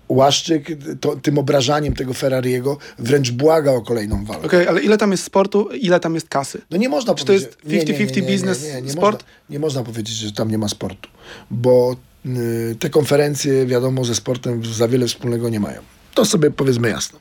[0.10, 0.68] Łaszczyk
[1.02, 4.46] to, tym obrażaniem tego Ferrariego wręcz błaga o kolejną walkę.
[4.46, 6.62] Okej, ale ile tam jest sportu, ile tam jest kasy?
[6.72, 7.48] No nie można Czy to powiedzieć...
[7.64, 9.24] jest nie, nie, 50-50 nie, nie, biznes, sport?
[9.24, 11.10] Można, nie można powiedzieć, że tam nie ma sportu,
[11.52, 11.96] bo
[12.26, 15.82] y, te konferencje, wiadomo, ze sportem za wiele wspólnego nie mają.
[16.14, 17.20] To sobie powiedzmy jasno.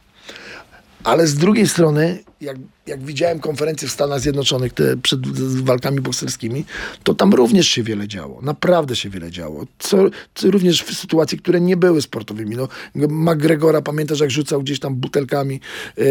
[1.09, 5.21] Ale z drugiej strony, jak, jak widziałem konferencje w Stanach Zjednoczonych te przed
[5.63, 6.65] walkami bokserskimi,
[7.05, 8.41] to tam również się wiele działo.
[8.43, 9.67] Naprawdę się wiele działo.
[9.79, 9.99] Co,
[10.35, 12.57] co również w sytuacji, które nie były sportowymi.
[12.57, 15.61] No, McGregora, pamiętasz, jak rzucał gdzieś tam butelkami.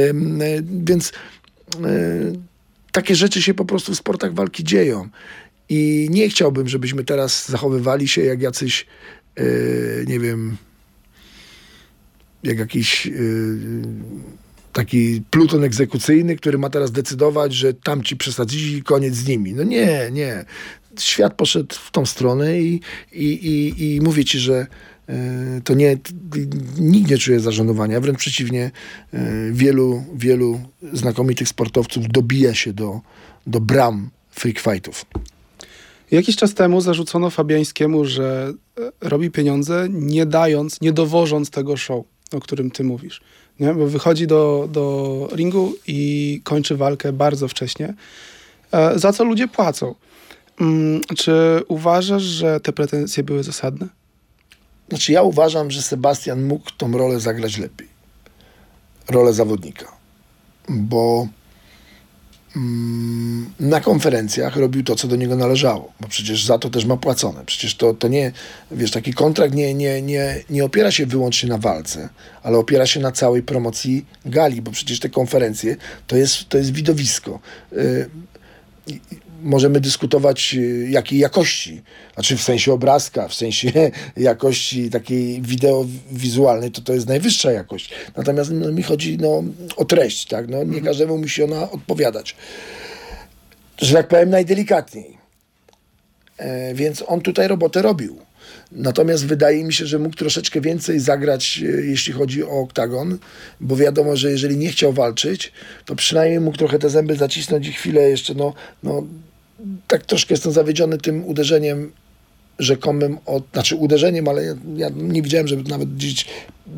[0.09, 2.39] Ym, y, więc y,
[2.91, 5.09] takie rzeczy się po prostu w sportach walki dzieją.
[5.69, 8.85] I nie chciałbym, żebyśmy teraz zachowywali się jak jacyś,
[9.39, 10.57] y, nie wiem,
[12.43, 13.07] jak jakiś
[14.73, 19.53] taki pluton egzekucyjny, który ma teraz decydować, że tamci przesadzili i koniec z nimi.
[19.53, 20.45] No nie, nie.
[20.99, 24.67] Świat poszedł w tą stronę i, i, i, i mówię ci, że
[25.09, 25.97] y, to nie,
[26.79, 28.71] nikt nie czuje zażenowania, wręcz przeciwnie,
[29.13, 29.17] y,
[29.53, 30.59] wielu, wielu
[30.93, 33.01] znakomitych sportowców dobija się do,
[33.47, 35.05] do bram freak fightów.
[36.11, 42.05] Jakiś czas temu zarzucono Fabiańskiemu, że e, robi pieniądze nie dając, nie dowożąc tego show,
[42.31, 43.21] o którym ty mówisz.
[43.59, 43.73] Nie?
[43.73, 47.93] Bo wychodzi do, do ringu i kończy walkę bardzo wcześnie,
[48.71, 49.95] e, za co ludzie płacą.
[50.61, 53.87] Mm, czy uważasz, że te pretensje były zasadne?
[54.89, 57.87] Znaczy ja uważam, że Sebastian mógł tą rolę zagrać lepiej.
[59.09, 59.85] Rolę zawodnika.
[60.69, 61.27] Bo
[63.59, 65.93] na konferencjach robił to, co do niego należało.
[65.99, 67.45] Bo przecież za to też ma płacone.
[67.45, 68.31] Przecież to, to nie,
[68.71, 72.09] wiesz, taki kontrakt nie, nie, nie, nie opiera się wyłącznie na walce,
[72.43, 75.75] ale opiera się na całej promocji gali, bo przecież te konferencje
[76.07, 77.39] to jest, to jest widowisko.
[77.73, 78.09] Y,
[79.43, 81.81] możemy dyskutować y, jakiej jakości,
[82.13, 83.71] znaczy w sensie obrazka, w sensie
[84.17, 87.89] jakości takiej wideowizualnej, to to jest najwyższa jakość.
[88.17, 89.43] Natomiast no, mi chodzi no,
[89.75, 90.47] o treść, tak?
[90.47, 92.35] No, nie każdemu musi ona odpowiadać.
[93.81, 95.17] Że tak powiem najdelikatniej.
[96.37, 98.17] E, więc on tutaj robotę robił.
[98.71, 103.17] Natomiast wydaje mi się, że mógł troszeczkę więcej zagrać, e, jeśli chodzi o oktagon,
[103.61, 105.51] bo wiadomo, że jeżeli nie chciał walczyć,
[105.85, 109.03] to przynajmniej mógł trochę te zęby zacisnąć i chwilę jeszcze, no, no
[109.87, 111.91] tak troszkę jestem zawiedziony tym uderzeniem
[112.59, 116.25] rzekomym, od, znaczy uderzeniem, ale ja, ja nie widziałem, żeby nawet gdzieś,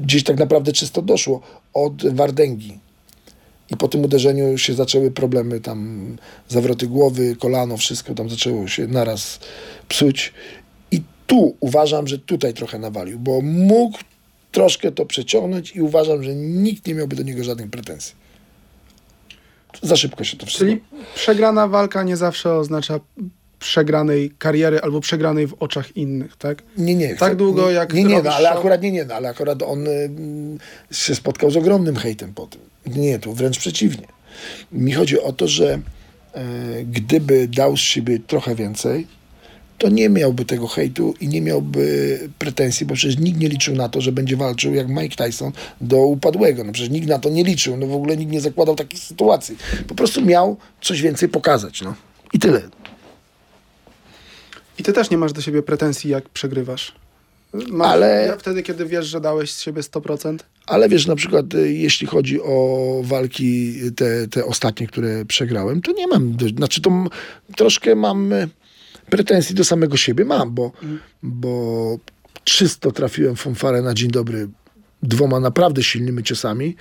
[0.04, 1.42] gdzieś tak naprawdę czysto doszło
[1.74, 2.80] od Wardęgi.
[3.72, 8.88] I po tym uderzeniu się zaczęły problemy, tam zawroty głowy, kolano, wszystko tam zaczęło się
[8.88, 9.40] naraz
[9.88, 10.34] psuć.
[10.92, 13.98] I tu uważam, że tutaj trochę nawalił, bo mógł
[14.52, 18.16] troszkę to przeciągnąć i uważam, że nikt nie miałby do niego żadnych pretensji.
[19.82, 20.66] Za szybko się to wszystko.
[20.66, 20.82] Czyli
[21.16, 23.00] przegrana walka nie zawsze oznacza
[23.60, 26.64] przegranej kariery albo przegranej w oczach innych, tak?
[26.78, 27.16] Nie, nie.
[27.16, 30.10] Tak długo jak Nie, nie, no, ale akurat nie, nie, no, ale akurat on y,
[30.92, 32.62] się spotkał z ogromnym hejtem po tym.
[32.86, 34.08] Nie, tu wręcz przeciwnie.
[34.72, 35.80] Mi chodzi o to, że
[36.34, 36.44] e,
[36.84, 39.08] gdyby dał z siebie trochę więcej,
[39.80, 43.90] to nie miałby tego hejtu i nie miałby pretensji, bo przecież nikt nie liczył na
[43.90, 46.64] to, że będzie walczył jak Mike Tyson do upadłego.
[46.64, 49.58] No przecież nikt na to nie liczył, no w ogóle nikt nie zakładał takich sytuacji.
[49.88, 51.96] Po prostu miał coś więcej pokazać, no.
[52.34, 52.62] I tyle.
[54.80, 56.96] I ty też nie masz do siebie pretensji, jak przegrywasz.
[57.70, 60.38] Masz, Ale- Wtedy, kiedy wiesz, że dałeś z siebie 100%?
[60.68, 65.92] Ale wiesz, na przykład y, jeśli chodzi o walki te, te ostatnie, które przegrałem, to
[65.92, 66.92] nie mam, znaczy to
[67.56, 68.50] troszkę mam y,
[69.10, 70.72] pretensji do samego siebie, mam, bo,
[71.24, 71.98] bo
[72.44, 74.48] czysto trafiłem fanfarę na dzień dobry
[75.04, 76.76] dwoma naprawdę silnymi ciosami.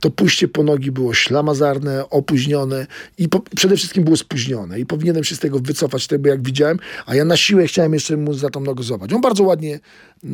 [0.00, 2.86] To pójście po nogi było ślamazarne, opóźnione
[3.18, 6.78] i po, przede wszystkim było spóźnione i powinienem się z tego wycofać, tego jak widziałem,
[7.06, 9.12] a ja na siłę chciałem jeszcze mu za tą nogę złapać.
[9.12, 9.80] On bardzo ładnie
[10.24, 10.28] e,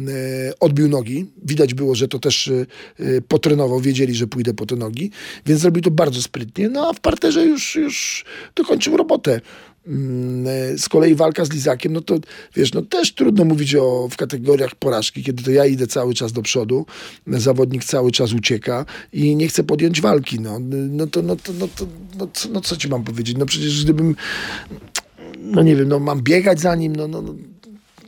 [0.61, 1.27] odbił nogi.
[1.45, 5.11] Widać było, że to też e, potrenował, wiedzieli, że pójdę po te nogi,
[5.47, 6.69] więc zrobił to bardzo sprytnie.
[6.69, 8.25] No a w parterze już, już
[8.55, 9.41] dokończył robotę.
[9.87, 12.19] Mm, e, Z kolei walka z Lizakiem, no to
[12.55, 16.33] wiesz, no też trudno mówić o, w kategoriach porażki, kiedy to ja idę cały czas
[16.33, 16.87] do przodu,
[17.27, 20.41] zawodnik cały czas ucieka i nie chce podjąć walki.
[20.41, 21.87] No, no, to, no, to, no, to,
[22.19, 23.37] no, co, no co ci mam powiedzieć?
[23.39, 24.17] No przecież gdybym,
[25.41, 27.35] no nie wiem, no mam biegać za nim, no, no, no,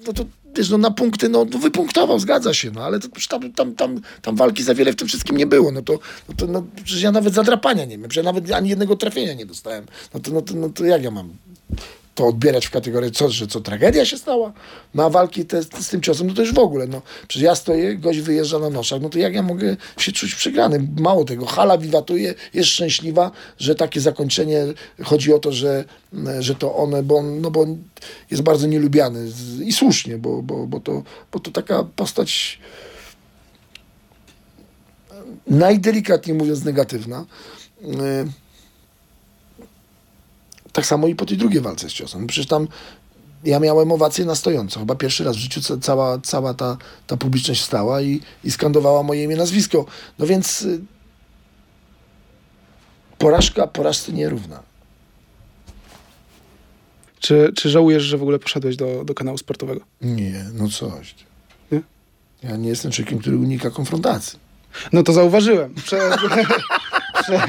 [0.06, 0.24] no to
[0.56, 4.00] wiesz, no na punkty, no, no wypunktował, zgadza się, no ale to, tam, tam, tam,
[4.22, 7.02] tam walki za wiele w tym wszystkim nie było, no to, no to no, przecież
[7.02, 10.30] ja nawet zadrapania nie miałem, przecież ja nawet ani jednego trafienia nie dostałem, no to,
[10.30, 11.30] no to, no to jak ja mam
[12.14, 14.52] to odbierać w kategorię, co, że co, tragedia się stała?
[14.94, 17.02] Na walki te, z tym ciosem, no to już w ogóle, no.
[17.28, 20.88] Przecież ja stoję, gość wyjeżdża na noszach, no to jak ja mogę się czuć przegrany?
[20.98, 24.64] Mało tego, hala wiwatuje, jest szczęśliwa, że takie zakończenie,
[25.02, 25.84] chodzi o to, że,
[26.40, 27.78] że to one, bo on, no bo on
[28.30, 29.26] jest bardzo nielubiany
[29.64, 32.58] i słusznie, bo, bo, bo, to, bo to taka postać
[35.46, 37.24] najdelikatniej mówiąc negatywna.
[37.84, 38.24] E,
[40.74, 42.26] tak samo i po tej drugiej walce z ciosem.
[42.26, 42.68] Przecież tam
[43.44, 44.80] ja miałem owację na stojąco.
[44.80, 49.02] Chyba pierwszy raz w życiu ca- cała, cała ta, ta publiczność wstała i, i skandowała
[49.02, 49.86] moje imię, nazwisko.
[50.18, 50.80] No więc y,
[53.18, 54.62] porażka porażce nierówna.
[57.20, 59.80] Czy, czy żałujesz, że w ogóle poszedłeś do, do kanału sportowego?
[60.00, 61.14] Nie, no coś.
[61.72, 61.80] Nie?
[62.42, 64.38] Ja nie jestem człowiekiem, który unika konfrontacji.
[64.92, 65.74] No to zauważyłem.
[65.74, 66.10] Prze,
[67.22, 67.46] prze,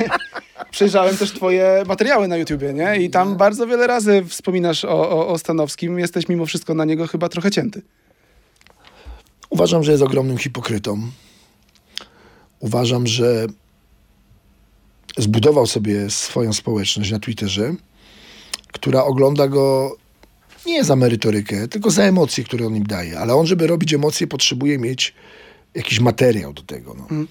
[0.76, 2.98] przejrzałem też twoje materiały na YouTubie, nie?
[3.02, 6.00] I tam bardzo wiele razy wspominasz o, o, o Stanowskim.
[6.00, 7.82] Jesteś mimo wszystko na niego chyba trochę cięty.
[9.50, 11.02] Uważam, że jest ogromnym hipokrytą.
[12.60, 13.48] Uważam, że
[15.18, 17.76] zbudował sobie swoją społeczność na Twitterze,
[18.72, 19.96] która ogląda go
[20.66, 23.20] nie za merytorykę, tylko za emocje, które on im daje.
[23.20, 25.14] Ale on, żeby robić emocje, potrzebuje mieć
[25.76, 26.94] jakiś materiał do tego.
[26.94, 27.18] No.
[27.22, 27.26] E,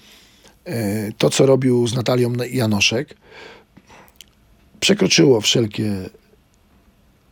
[1.17, 3.15] To, co robił z Natalią Janoszek,
[4.79, 6.09] przekroczyło wszelkie,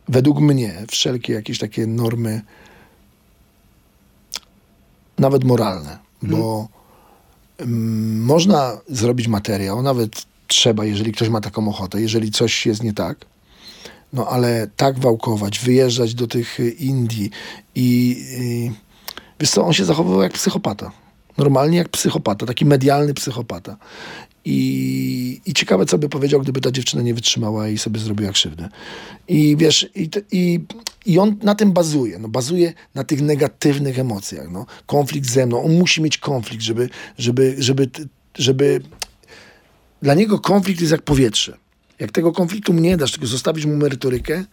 [0.07, 2.41] według mnie, wszelkie jakieś takie normy
[5.17, 6.67] nawet moralne, bo
[7.57, 12.93] mm, można zrobić materiał, nawet trzeba, jeżeli ktoś ma taką ochotę, jeżeli coś jest nie
[12.93, 13.25] tak,
[14.13, 17.29] no ale tak wałkować, wyjeżdżać do tych Indii
[17.75, 18.71] i, i
[19.39, 21.02] wiesz co, on się zachowywał jak psychopata.
[21.37, 23.77] Normalnie jak psychopata, taki medialny psychopata.
[24.45, 28.69] I, I ciekawe, co by powiedział, gdyby ta dziewczyna nie wytrzymała i sobie zrobiła krzywdę.
[29.27, 30.59] I wiesz, i, i,
[31.05, 32.19] i on na tym bazuje.
[32.19, 34.51] No, bazuje na tych negatywnych emocjach.
[34.51, 34.65] No.
[34.85, 35.63] Konflikt ze mną.
[35.63, 37.89] On musi mieć konflikt, żeby, żeby, żeby,
[38.35, 38.81] żeby...
[40.01, 41.57] Dla niego konflikt jest jak powietrze.
[41.99, 44.45] Jak tego konfliktu nie dasz, tylko zostawisz mu merytorykę,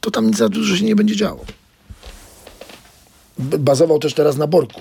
[0.00, 1.44] to tam nic za dużo się nie będzie działo.
[3.38, 4.80] Bazował też teraz na Borku.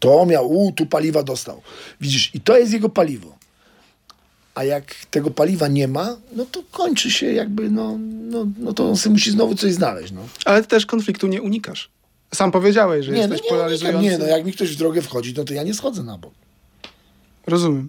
[0.00, 1.62] To miał, u, tu paliwa dostał.
[2.00, 3.38] Widzisz, i to jest jego paliwo.
[4.54, 7.98] A jak tego paliwa nie ma, no to kończy się jakby, no,
[8.30, 10.12] no, no to on sobie musi znowu coś znaleźć.
[10.12, 10.20] No.
[10.44, 11.90] Ale ty też konfliktu nie unikasz.
[12.34, 14.02] Sam powiedziałeś, że Nie, no jesteś nie, polaryzujący.
[14.02, 16.32] nie, no jak mi ktoś w drogę wchodzi, no to ja nie schodzę na bok.
[17.46, 17.88] Rozumiem.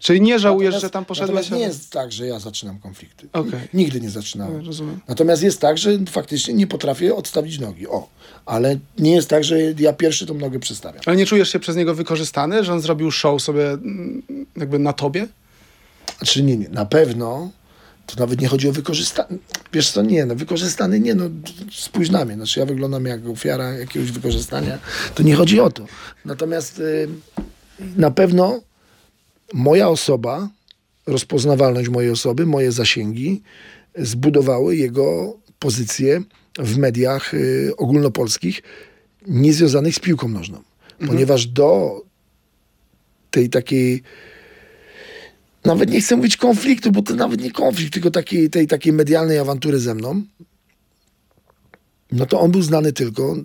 [0.00, 1.34] Czyli nie żałujesz, Natomiast- że tam poszedłeś?
[1.34, 3.28] Natomiast nie jest tak, że ja zaczynam konflikty.
[3.32, 3.60] Okej.
[3.74, 4.66] Nigdy nie zaczynałem.
[4.66, 5.00] Rozumiem.
[5.08, 7.86] Natomiast jest tak, że faktycznie nie potrafię odstawić nogi.
[7.88, 8.08] O,
[8.46, 11.02] ale nie jest tak, że ja pierwszy tą nogę przestawiam.
[11.06, 14.22] Ale nie czujesz się przez niego wykorzystany, że on zrobił show sobie mm,
[14.56, 15.26] jakby na tobie?
[16.18, 17.50] Znaczy nie, nie, na pewno
[18.06, 19.38] to nawet nie chodzi o wykorzystanie.
[19.72, 21.24] Wiesz co, nie, no wykorzystany nie, no
[21.72, 24.78] spójrz na mnie, znaczy ja wyglądam jak ofiara jakiegoś wykorzystania,
[25.14, 25.84] to nie chodzi o to.
[26.24, 27.08] Natomiast y,
[27.96, 28.60] na pewno
[29.54, 30.48] moja osoba,
[31.06, 33.42] rozpoznawalność mojej osoby, moje zasięgi
[33.96, 36.22] zbudowały jego pozycję
[36.58, 38.62] w mediach y, ogólnopolskich
[39.26, 40.62] niezwiązanych z piłką nożną.
[41.06, 42.02] Ponieważ do
[43.30, 44.02] tej takiej
[45.64, 49.38] nawet nie chcę mówić konfliktu, bo to nawet nie konflikt, tylko takiej, tej takiej medialnej
[49.38, 50.22] awantury ze mną,
[52.12, 53.36] no to on był znany tylko e,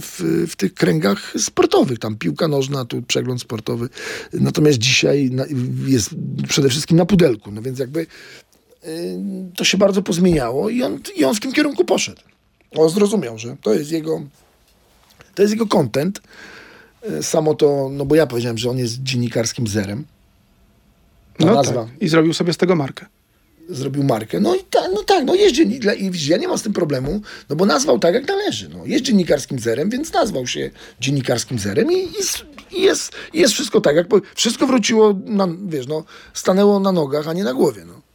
[0.00, 1.98] w, w tych kręgach sportowych.
[1.98, 3.88] Tam piłka nożna, tu przegląd sportowy.
[4.32, 5.30] Natomiast dzisiaj
[5.86, 6.10] jest
[6.48, 7.50] przede wszystkim na pudelku.
[7.52, 8.06] No więc jakby
[8.84, 8.86] e,
[9.56, 12.22] to się bardzo pozmieniało i on, i on w tym kierunku poszedł.
[12.70, 14.22] On zrozumiał, że to jest jego
[15.34, 16.20] to jest jego content.
[17.02, 20.04] E, Samo to, no bo ja powiedziałem, że on jest dziennikarskim zerem.
[21.38, 22.02] Ta No nazwa tak.
[22.02, 23.06] I zrobił sobie z tego markę.
[23.70, 24.40] Zrobił markę.
[24.40, 26.62] No i ta, no tak, no jest dziennik, dla- i widzisz, ja nie mam z
[26.62, 28.68] tym problemu, no bo nazwał tak, jak należy.
[28.68, 28.86] No.
[28.86, 33.96] Jest dziennikarskim zerem, więc nazwał się dziennikarskim zerem i, i, i jest, jest wszystko tak,
[33.96, 36.04] jak wszystko wróciło, na, wiesz, no,
[36.34, 37.84] stanęło na nogach, a nie na głowie.
[37.86, 38.09] No.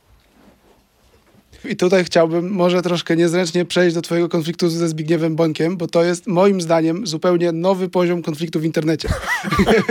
[1.69, 6.03] I tutaj chciałbym może troszkę niezręcznie przejść do twojego konfliktu ze Zbigniewem Bońkiem, bo to
[6.03, 9.09] jest moim zdaniem zupełnie nowy poziom konfliktu w internecie.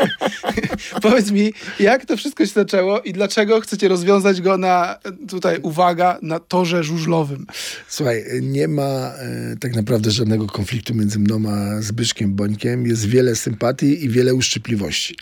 [1.02, 6.18] Powiedz mi, jak to wszystko się zaczęło i dlaczego chcecie rozwiązać go na, tutaj uwaga,
[6.22, 7.46] na torze żużlowym?
[7.88, 12.86] Słuchaj, nie ma e, tak naprawdę żadnego konfliktu między mną a Zbyszkiem Bońkiem.
[12.86, 15.16] Jest wiele sympatii i wiele uszczypliwości.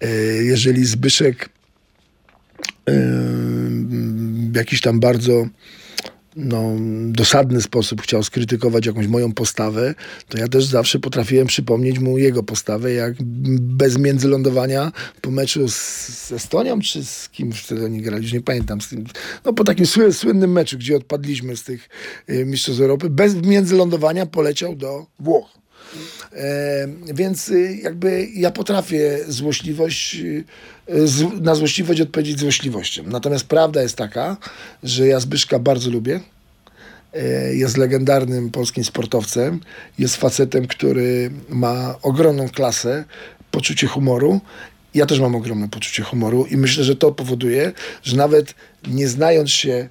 [0.00, 0.08] E,
[0.42, 1.53] jeżeli Zbyszek
[2.86, 5.46] w jakiś tam bardzo
[6.36, 6.76] no,
[7.10, 9.94] dosadny sposób chciał skrytykować jakąś moją postawę,
[10.28, 13.14] to ja też zawsze potrafiłem przypomnieć mu jego postawę, jak
[13.60, 15.74] bez międzylądowania po meczu z,
[16.08, 18.78] z Estonią, czy z kim wtedy oni grali, już nie pamiętam.
[18.78, 19.04] Kim,
[19.44, 21.88] no po takim sły, słynnym meczu, gdzie odpadliśmy z tych
[22.30, 25.63] y, mistrzostw Europy, bez międzylądowania poleciał do Włoch.
[26.32, 30.44] E, więc y, jakby ja potrafię złośliwość, y,
[31.08, 33.02] z, na złośliwość odpowiedzieć złośliwością.
[33.06, 34.36] Natomiast prawda jest taka,
[34.82, 36.20] że ja Zbyszka bardzo lubię.
[37.14, 39.60] E, Jest legendarnym polskim sportowcem.
[39.98, 43.04] Jest facetem, który ma ogromną klasę,
[43.50, 44.40] poczucie humoru.
[44.94, 48.54] Ja też mam ogromne poczucie humoru i myślę, że to powoduje, że nawet
[48.88, 49.88] nie znając się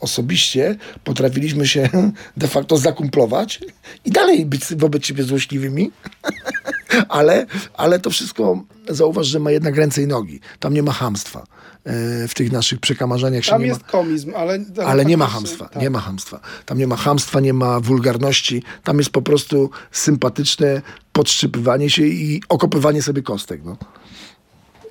[0.00, 1.88] osobiście, potrafiliśmy się
[2.36, 3.60] de facto zakumplować
[4.04, 5.90] i dalej być wobec siebie złośliwymi.
[7.08, 10.40] ale, ale to wszystko zauważ, że ma jednak ręce i nogi.
[10.60, 11.46] Tam nie ma hamstwa.
[11.84, 13.88] E, W tych naszych przekamarzaniach się Tam jest ma.
[13.88, 14.58] komizm, ale...
[14.86, 15.82] Ale nie ma faktycznie- hamstwa, tak.
[15.82, 16.40] nie ma hamstwa.
[16.66, 18.62] Tam nie ma hamstwa, nie ma wulgarności.
[18.84, 23.60] Tam jest po prostu sympatyczne podszczypywanie się i okopywanie sobie kostek.
[23.64, 23.76] No.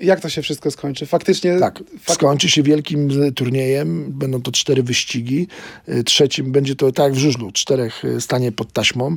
[0.02, 1.06] Jak to się wszystko skończy?
[1.06, 1.60] Faktycznie...
[1.60, 2.16] Tak, Fak...
[2.16, 4.12] skończy się wielkim e, turniejem.
[4.12, 5.48] Będą to cztery wyścigi.
[5.88, 7.52] E, Trzecim będzie to tak jak w żużlu.
[7.52, 9.16] Czterech e, stanie pod taśmą.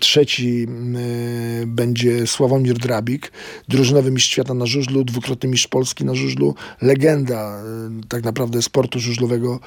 [0.00, 3.32] Trzeci m, e, będzie Sławomir Drabik,
[3.68, 7.62] drużynowy mistrz świata na żużlu, dwukrotny mistrz Polski na żużlu, legenda
[8.08, 9.60] tak naprawdę sportu żużlowego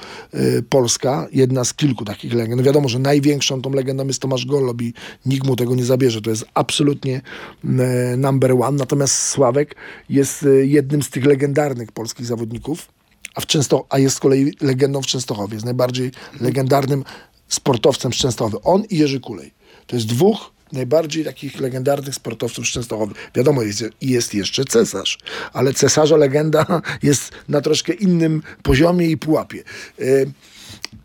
[0.68, 1.28] Polska.
[1.32, 2.56] Jedna z kilku takich legend.
[2.56, 4.94] No wiadomo, że największą tą legendą jest Tomasz Golob i
[5.26, 6.20] nikt mu tego nie zabierze.
[6.20, 7.20] To jest absolutnie
[7.64, 8.78] m, e, number one.
[8.78, 9.74] Natomiast Sławek
[10.08, 12.88] jest e, jednym z tych legendarnych polskich zawodników,
[13.34, 15.54] a, w Często, a jest z kolei legendą w Częstochowie.
[15.54, 17.04] Jest najbardziej legendarnym
[17.48, 18.60] sportowcem z Częstochowy.
[18.62, 19.52] On i Jerzy Kulej.
[19.86, 23.14] To jest dwóch najbardziej takich legendarnych sportowców z Częstochowy.
[23.34, 25.18] Wiadomo, jest, jest jeszcze cesarz,
[25.52, 26.66] ale cesarza legenda
[27.02, 29.62] jest na troszkę innym poziomie i pułapie.
[29.98, 30.04] E,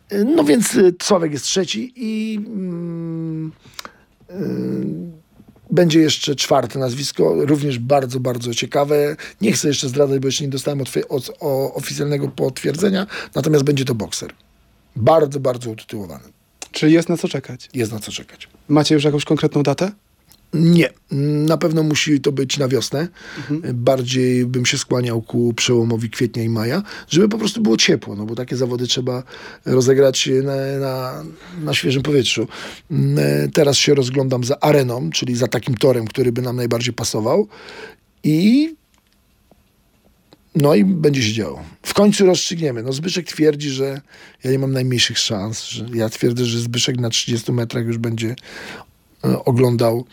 [0.10, 3.52] e, No więc Sławek jest trzeci i mm,
[5.76, 9.16] będzie jeszcze czwarte nazwisko, również bardzo, bardzo ciekawe.
[9.42, 13.96] Nie chcę jeszcze zdradzać, bo jeszcze nie dostałem od, o, oficjalnego potwierdzenia, natomiast będzie to
[13.96, 14.34] bokser.
[14.96, 16.24] Bardzo, bardzo utytułowany.
[16.72, 17.70] Czyli jest na co czekać.
[17.74, 18.48] Jest na co czekać.
[18.68, 19.92] Macie już jakąś konkretną datę?
[20.56, 20.90] Nie,
[21.46, 23.08] na pewno musi to być na wiosnę.
[23.74, 28.26] Bardziej bym się skłaniał ku przełomowi kwietnia i maja, żeby po prostu było ciepło, no
[28.26, 29.24] bo takie zawody trzeba
[29.66, 31.24] rozegrać na, na,
[31.64, 32.48] na świeżym powietrzu.
[32.92, 37.48] Mm, Teraz się rozglądam za areną, czyli za takim torem, który by nam najbardziej pasował
[38.24, 38.76] i
[40.56, 41.64] No i będzie się działo.
[41.84, 42.84] W końcu rozstrzygniemy.
[42.84, 44.02] No Zbyszek twierdzi, że
[44.44, 45.64] ja nie mam najmniejszych szans.
[45.64, 48.36] Że ja twierdzę, że Zbyszek na 30 metrach już będzie e,
[49.46, 50.06] oglądał,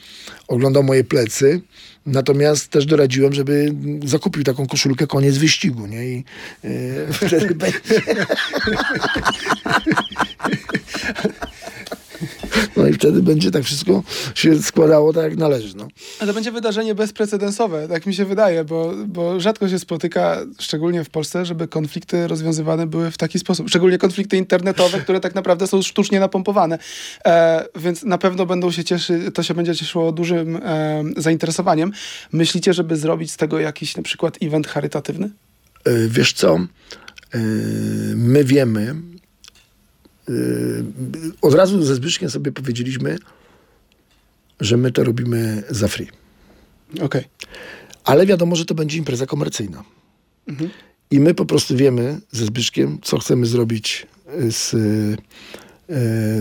[0.48, 1.60] oglądał moje plecy.
[2.06, 6.06] Natomiast też doradziłem, żeby zakupił taką koszulkę koniec wyścigu, nie?
[6.06, 6.24] I
[6.64, 6.68] e,
[7.26, 7.78] wtedy będzie...
[12.82, 14.02] No i wtedy będzie tak wszystko
[14.34, 15.76] się składało tak, jak należy.
[15.76, 15.88] No.
[16.20, 21.04] Ale to będzie wydarzenie bezprecedensowe, tak mi się wydaje, bo, bo rzadko się spotyka, szczególnie
[21.04, 23.68] w Polsce, żeby konflikty rozwiązywane były w taki sposób.
[23.68, 26.78] Szczególnie konflikty internetowe, które tak naprawdę są sztucznie napompowane.
[27.24, 31.92] E, więc na pewno będą się cieszy, to się będzie cieszyło dużym e, zainteresowaniem.
[32.32, 35.30] Myślicie, żeby zrobić z tego jakiś na przykład event charytatywny?
[35.84, 36.54] E, wiesz co?
[36.54, 37.38] E,
[38.14, 38.94] my wiemy,
[41.42, 43.18] od razu ze Zbyszkiem sobie powiedzieliśmy,
[44.60, 46.08] że my to robimy za free.
[46.94, 47.04] Okej.
[47.04, 47.24] Okay.
[48.04, 49.84] Ale wiadomo, że to będzie impreza komercyjna.
[50.48, 50.70] Mhm.
[51.10, 54.06] I my po prostu wiemy ze Zbyszkiem, co chcemy zrobić
[54.50, 54.70] z,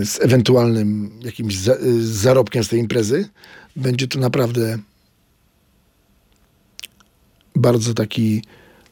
[0.08, 3.28] z ewentualnym jakimś za, z zarobkiem z tej imprezy.
[3.76, 4.78] Będzie to naprawdę
[7.56, 8.42] bardzo taki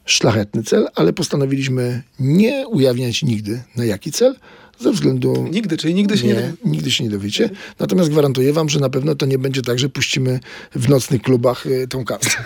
[0.05, 4.35] szlachetny cel, ale postanowiliśmy nie ujawniać nigdy na jaki cel,
[4.81, 5.47] ze względu...
[5.51, 7.49] Nigdy, czyli nigdy się nie, nie, Nigdy się nie dowiecie.
[7.79, 10.39] Natomiast gwarantuję wam, że na pewno to nie będzie tak, że puścimy
[10.75, 12.29] w nocnych klubach y, tą kasę.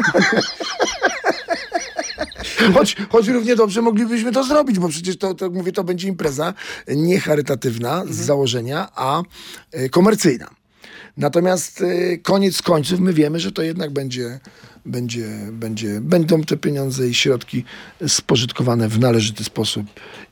[2.74, 6.54] choć, choć równie dobrze moglibyśmy to zrobić, bo przecież to, to mówię, to będzie impreza
[6.88, 8.26] nie charytatywna z mhm.
[8.26, 9.24] założenia, a
[9.80, 10.65] y, komercyjna.
[11.18, 14.40] Natomiast y, koniec końców my wiemy, że to jednak będzie,
[14.86, 17.64] będzie, będzie, będą te pieniądze i środki
[18.08, 19.86] spożytkowane w należyty sposób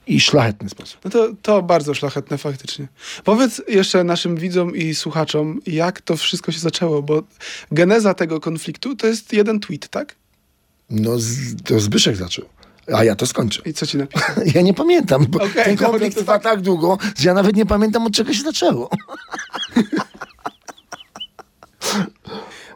[0.07, 0.99] i szlachetny sposób.
[1.05, 2.87] No to, to bardzo szlachetne faktycznie.
[3.23, 7.23] Powiedz jeszcze naszym widzom i słuchaczom, jak to wszystko się zaczęło, bo
[7.71, 10.15] geneza tego konfliktu to jest jeden tweet, tak?
[10.89, 11.11] No,
[11.63, 12.45] to Zbyszek zaczął.
[12.93, 13.61] A ja to skończę.
[13.65, 14.29] I co ci napisał?
[14.55, 16.43] Ja nie pamiętam, bo okay, ten konflikt trwa tak...
[16.43, 18.89] tak długo, że ja nawet nie pamiętam, od czego się zaczęło.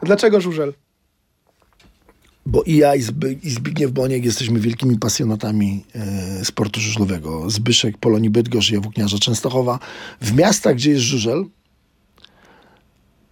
[0.02, 0.74] Dlaczego żużel?
[2.46, 3.02] Bo i ja, i,
[3.42, 7.50] i Zbigniew Boniek jesteśmy wielkimi pasjonatami e, sportu żużlowego.
[7.50, 9.78] Zbyszek, Polonii Bydgoszcz, Włókniarza Częstochowa.
[10.20, 11.44] W miastach, gdzie jest żużel,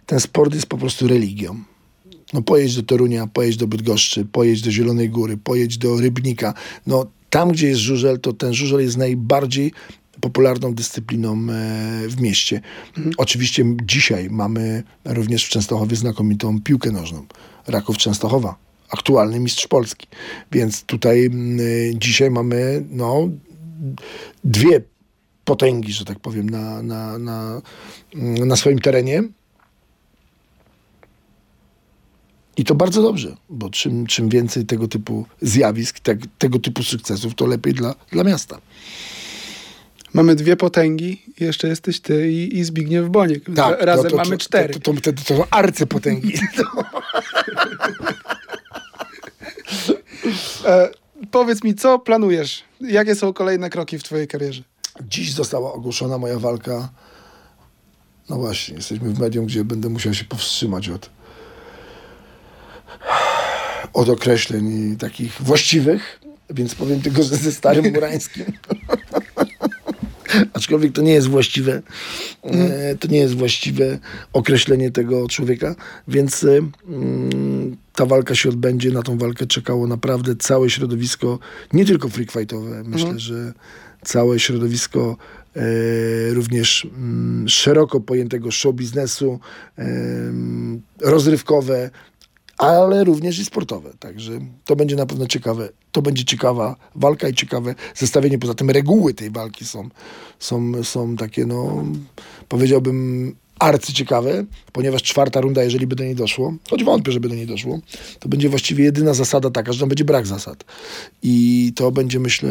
[0.05, 1.63] ten sport jest po prostu religią.
[2.33, 6.53] No pojedź do Torunia, pojedź do Bydgoszczy, pojedź do Zielonej Góry, pojedź do Rybnika.
[6.87, 9.71] No tam, gdzie jest żużel, to ten żużel jest najbardziej
[10.21, 12.61] popularną dyscypliną e, w mieście.
[12.97, 13.15] Mhm.
[13.17, 17.25] Oczywiście dzisiaj mamy również w Częstochowie znakomitą piłkę nożną.
[17.67, 18.55] Raków Częstochowa,
[18.89, 20.07] aktualny mistrz Polski.
[20.51, 21.29] Więc tutaj e,
[21.95, 23.29] dzisiaj mamy no,
[24.43, 24.81] dwie
[25.45, 27.61] potęgi, że tak powiem, na, na, na,
[28.45, 29.23] na swoim terenie.
[32.57, 37.35] I to bardzo dobrze, bo czym, czym więcej tego typu zjawisk, te, tego typu sukcesów,
[37.35, 38.61] to lepiej dla, dla miasta.
[40.13, 43.43] Mamy dwie potęgi, jeszcze jesteś ty i, i Zbigniew Boniek.
[43.55, 44.73] Tak, Razem to, to, mamy cztery.
[44.73, 46.33] To, to, to, są arcypotęgi.
[50.65, 50.89] e,
[51.31, 52.63] powiedz mi, co planujesz?
[52.81, 54.63] Jakie są kolejne kroki w twojej karierze?
[55.01, 56.89] Dziś została ogłoszona moja walka.
[58.29, 61.09] No właśnie, jesteśmy w medium, gdzie będę musiał się powstrzymać od
[63.93, 68.45] od określeń takich właściwych, więc powiem tylko, że ze starym Murańskim.
[70.53, 71.81] Aczkolwiek to nie jest właściwe,
[72.43, 73.99] e, to nie jest właściwe
[74.33, 75.75] określenie tego człowieka,
[76.07, 76.57] więc e,
[76.87, 78.91] mm, ta walka się odbędzie.
[78.91, 81.39] Na tą walkę czekało naprawdę całe środowisko,
[81.73, 82.83] nie tylko freakfightowe.
[82.83, 83.19] Myślę, mhm.
[83.19, 83.53] że
[84.05, 85.17] całe środowisko
[85.55, 85.61] e,
[86.33, 89.39] również mm, szeroko pojętego show biznesu,
[91.01, 91.89] rozrywkowe,
[92.57, 93.93] ale również i sportowe.
[93.99, 95.69] Także to będzie na pewno ciekawe.
[95.91, 98.39] To będzie ciekawa walka i ciekawe zestawienie.
[98.39, 99.89] Poza tym reguły tej walki są,
[100.39, 101.83] są, są takie, no,
[102.49, 107.47] powiedziałbym, arcyciekawe, ponieważ czwarta runda, jeżeli by do niej doszło, choć wątpię, żeby do niej
[107.47, 107.79] doszło,
[108.19, 110.65] to będzie właściwie jedyna zasada taka, że tam będzie brak zasad.
[111.23, 112.49] I to będzie, myślę,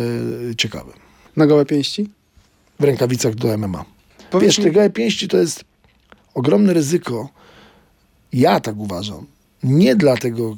[0.59, 0.93] ciekawe.
[1.37, 2.09] Na gołe pięści?
[2.81, 3.85] W rękawicach do MMA.
[4.31, 4.65] Powiedz Wiesz, mi...
[4.65, 5.65] te gołe pięści to jest
[6.35, 7.29] ogromne ryzyko.
[8.33, 9.27] Ja tak uważam
[9.67, 10.57] nie dla tego,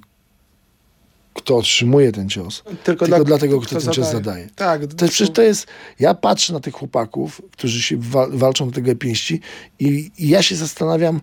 [1.34, 4.48] kto otrzymuje ten cios, tylko, tylko dla, dlatego, kto, kto ten cios zadaje.
[4.56, 5.66] Tak, to, jest, przecież to jest,
[5.98, 9.40] ja patrzę na tych chłopaków, którzy się wa walczą do tego pięści
[9.78, 11.20] i, i ja się zastanawiam,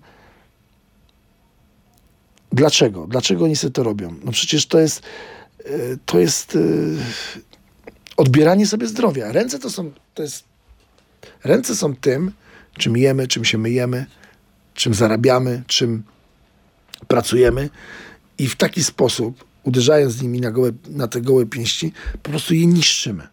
[2.51, 3.07] dlaczego?
[3.07, 4.15] Dlaczego oni sobie to robią?
[4.23, 5.01] No przecież to jest,
[5.65, 5.71] e,
[6.05, 6.59] to jest e,
[8.17, 9.31] odbieranie sobie zdrowia.
[9.31, 10.43] Ręce to są, to jest,
[11.43, 12.31] ręce są tym,
[12.77, 14.05] czym jemy, czym się myjemy,
[14.73, 16.03] czym zarabiamy, czym
[17.07, 17.69] pracujemy
[18.37, 21.91] i w taki sposób uderzając z nimi na, gołe, na te gołe pięści,
[22.23, 23.27] po prostu je niszczymy.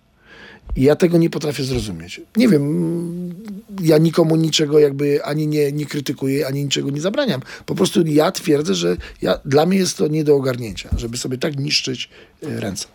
[0.77, 2.21] I ja tego nie potrafię zrozumieć.
[2.37, 3.35] Nie wiem,
[3.83, 7.41] ja nikomu niczego jakby ani nie, nie krytykuję, ani niczego nie zabraniam.
[7.67, 11.39] Po prostu ja twierdzę, że ja, dla mnie jest to nie do ogarnięcia, żeby sobie
[11.39, 12.09] tak niszczyć
[12.43, 12.87] y, ręce.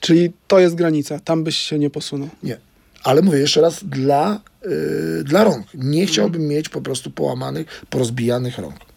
[0.00, 2.28] Czyli to jest granica, tam byś się nie posunął.
[2.42, 2.58] Nie.
[3.04, 4.40] Ale mówię jeszcze raz, dla,
[5.20, 5.66] y, dla rąk.
[5.74, 8.87] Nie chciałbym mieć po prostu połamanych, porozbijanych rąk.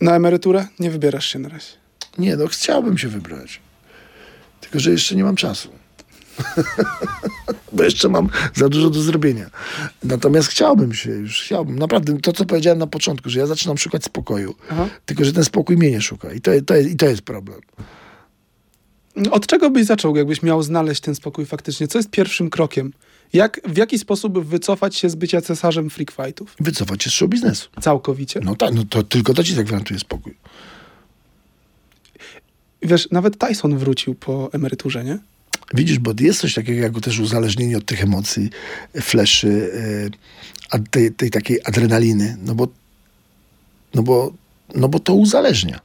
[0.00, 1.72] Na emeryturę nie wybierasz się na razie.
[2.18, 3.60] Nie, no chciałbym się wybrać.
[4.60, 5.68] Tylko, że jeszcze nie mam czasu.
[7.72, 9.50] Bo jeszcze mam za dużo do zrobienia.
[10.04, 11.78] Natomiast chciałbym się, już chciałbym.
[11.78, 14.54] Naprawdę, to co powiedziałem na początku, że ja zaczynam szukać spokoju.
[14.70, 14.88] Aha.
[15.06, 16.32] Tylko, że ten spokój mnie nie szuka.
[16.32, 17.60] I to, to, jest, i to jest problem.
[19.30, 21.88] Od czego byś zaczął, jakbyś miał znaleźć ten spokój faktycznie?
[21.88, 22.92] Co jest pierwszym krokiem?
[23.32, 26.56] Jak, w jaki sposób wycofać się z bycia cesarzem freak fightów?
[26.60, 27.68] Wycofać się z show biznesu.
[27.80, 28.40] Całkowicie.
[28.44, 30.34] No tak, no to tylko to ci zagwarantuje spokój.
[32.82, 35.18] Wiesz, nawet Tyson wrócił po emeryturze, nie?
[35.74, 38.50] Widzisz, bo jest coś takiego jak też uzależnienie od tych emocji,
[39.00, 39.70] fleszy,
[40.72, 42.68] e, tej, tej takiej adrenaliny, no bo,
[43.94, 44.32] no bo,
[44.74, 45.80] no bo to uzależnia.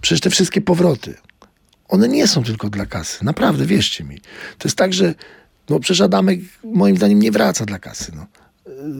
[0.00, 1.14] Przecież te wszystkie powroty,
[1.88, 3.24] one nie są tylko dla kasy.
[3.24, 4.20] Naprawdę, wierzcie mi.
[4.58, 5.14] To jest tak, że
[5.70, 8.12] no przecież Adamek moim zdaniem nie wraca dla kasy.
[8.16, 8.26] No.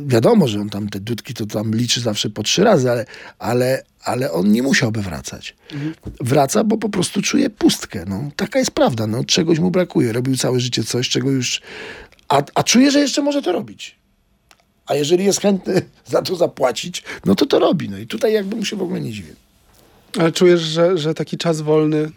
[0.07, 3.07] Wiadomo, że on tam te dudki to tam liczy zawsze po trzy razy, ale,
[3.39, 5.57] ale, ale on nie musiałby wracać.
[6.21, 8.05] Wraca, bo po prostu czuje pustkę.
[8.09, 8.31] No.
[8.37, 9.07] Taka jest prawda.
[9.07, 9.25] No.
[9.25, 10.13] Czegoś mu brakuje.
[10.13, 11.61] Robił całe życie coś, czego już...
[12.29, 13.97] A, a czuje, że jeszcze może to robić.
[14.87, 17.89] A jeżeli jest chętny za to zapłacić, no to to robi.
[17.89, 19.35] No i tutaj jakby mu się w ogóle nie dziwię.
[20.19, 22.11] Ale czujesz, że, że taki czas wolny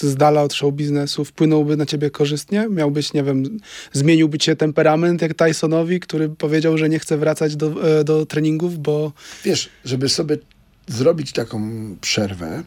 [0.00, 2.66] z dala od show biznesu wpłynąłby na ciebie korzystnie?
[2.70, 3.58] Miałbyś, nie wiem,
[3.92, 8.78] zmieniłby cię temperament jak Tysonowi, który powiedział, że nie chce wracać do, e, do treningów,
[8.78, 9.12] bo
[9.44, 10.38] Wiesz, żeby sobie
[10.86, 11.70] zrobić taką
[12.00, 12.62] przerwę,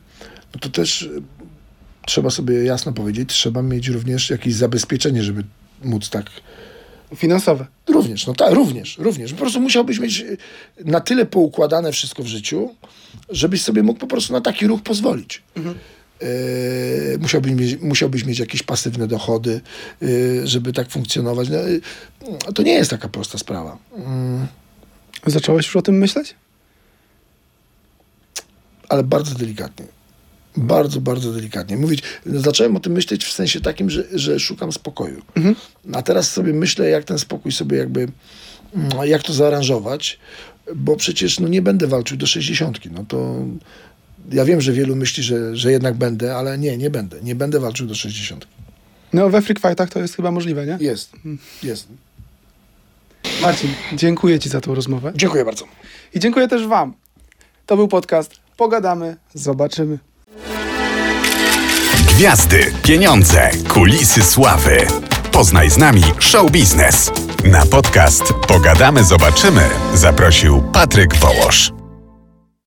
[0.54, 1.22] no to też y,
[2.06, 5.44] trzeba sobie jasno powiedzieć, trzeba mieć również jakieś zabezpieczenie, żeby
[5.84, 6.26] móc tak
[7.16, 7.68] finansowe.
[7.88, 9.32] Również, no tak, również, również.
[9.34, 10.26] Po prostu musiałbyś mieć
[10.86, 12.76] na tyle poukładane wszystko w życiu,
[13.30, 15.42] żebyś sobie mógł po prostu na taki ruch pozwolić.
[15.56, 15.64] Yy,
[17.20, 19.62] musiałbyś, mieć, musiałbyś mieć jakieś pasywne dochody,
[20.02, 21.50] yy, żeby tak funkcjonować.
[21.50, 21.82] No, yy,
[22.56, 23.78] to nie jest taka prosta sprawa.
[25.26, 26.36] Yy, Zacząłeś już o tym myśleć?
[28.92, 29.86] ale bardzo delikatnie.
[30.58, 31.78] Bardzo, bardzo delikatnie.
[31.78, 35.22] Mówić, zacząłem o tym myśleć w sensie takim, że, że szukam spokoju.
[35.94, 38.08] A teraz sobie myślę, jak ten spokój sobie jakby,
[38.76, 40.20] mm, jak to zaaranżować,
[40.76, 42.92] bo przecież no, nie będę walczył do 60.
[42.92, 43.46] No to
[44.32, 47.22] ja wiem, że wielu myśli, że, że jednak będę, ale nie, nie będę.
[47.24, 48.48] Nie będę walczył do 60.
[49.14, 50.78] No we freak fightach to jest chyba możliwe, nie?
[50.80, 51.12] Jest,
[51.64, 51.88] jest.
[53.42, 55.14] Marcin, dziękuję ci za tą rozmowę.
[55.16, 55.66] Dziękuję bardzo.
[56.14, 56.94] I dziękuję też wam.
[57.66, 60.00] To był podcast Pogadamy, zobaczymy.
[62.08, 64.78] Gwiazdy, pieniądze, kulisy sławy.
[65.32, 67.12] Poznaj z nami show biznes.
[67.44, 69.62] Na podcast Pogadamy, zobaczymy
[69.94, 71.81] zaprosił Patryk Wołosz.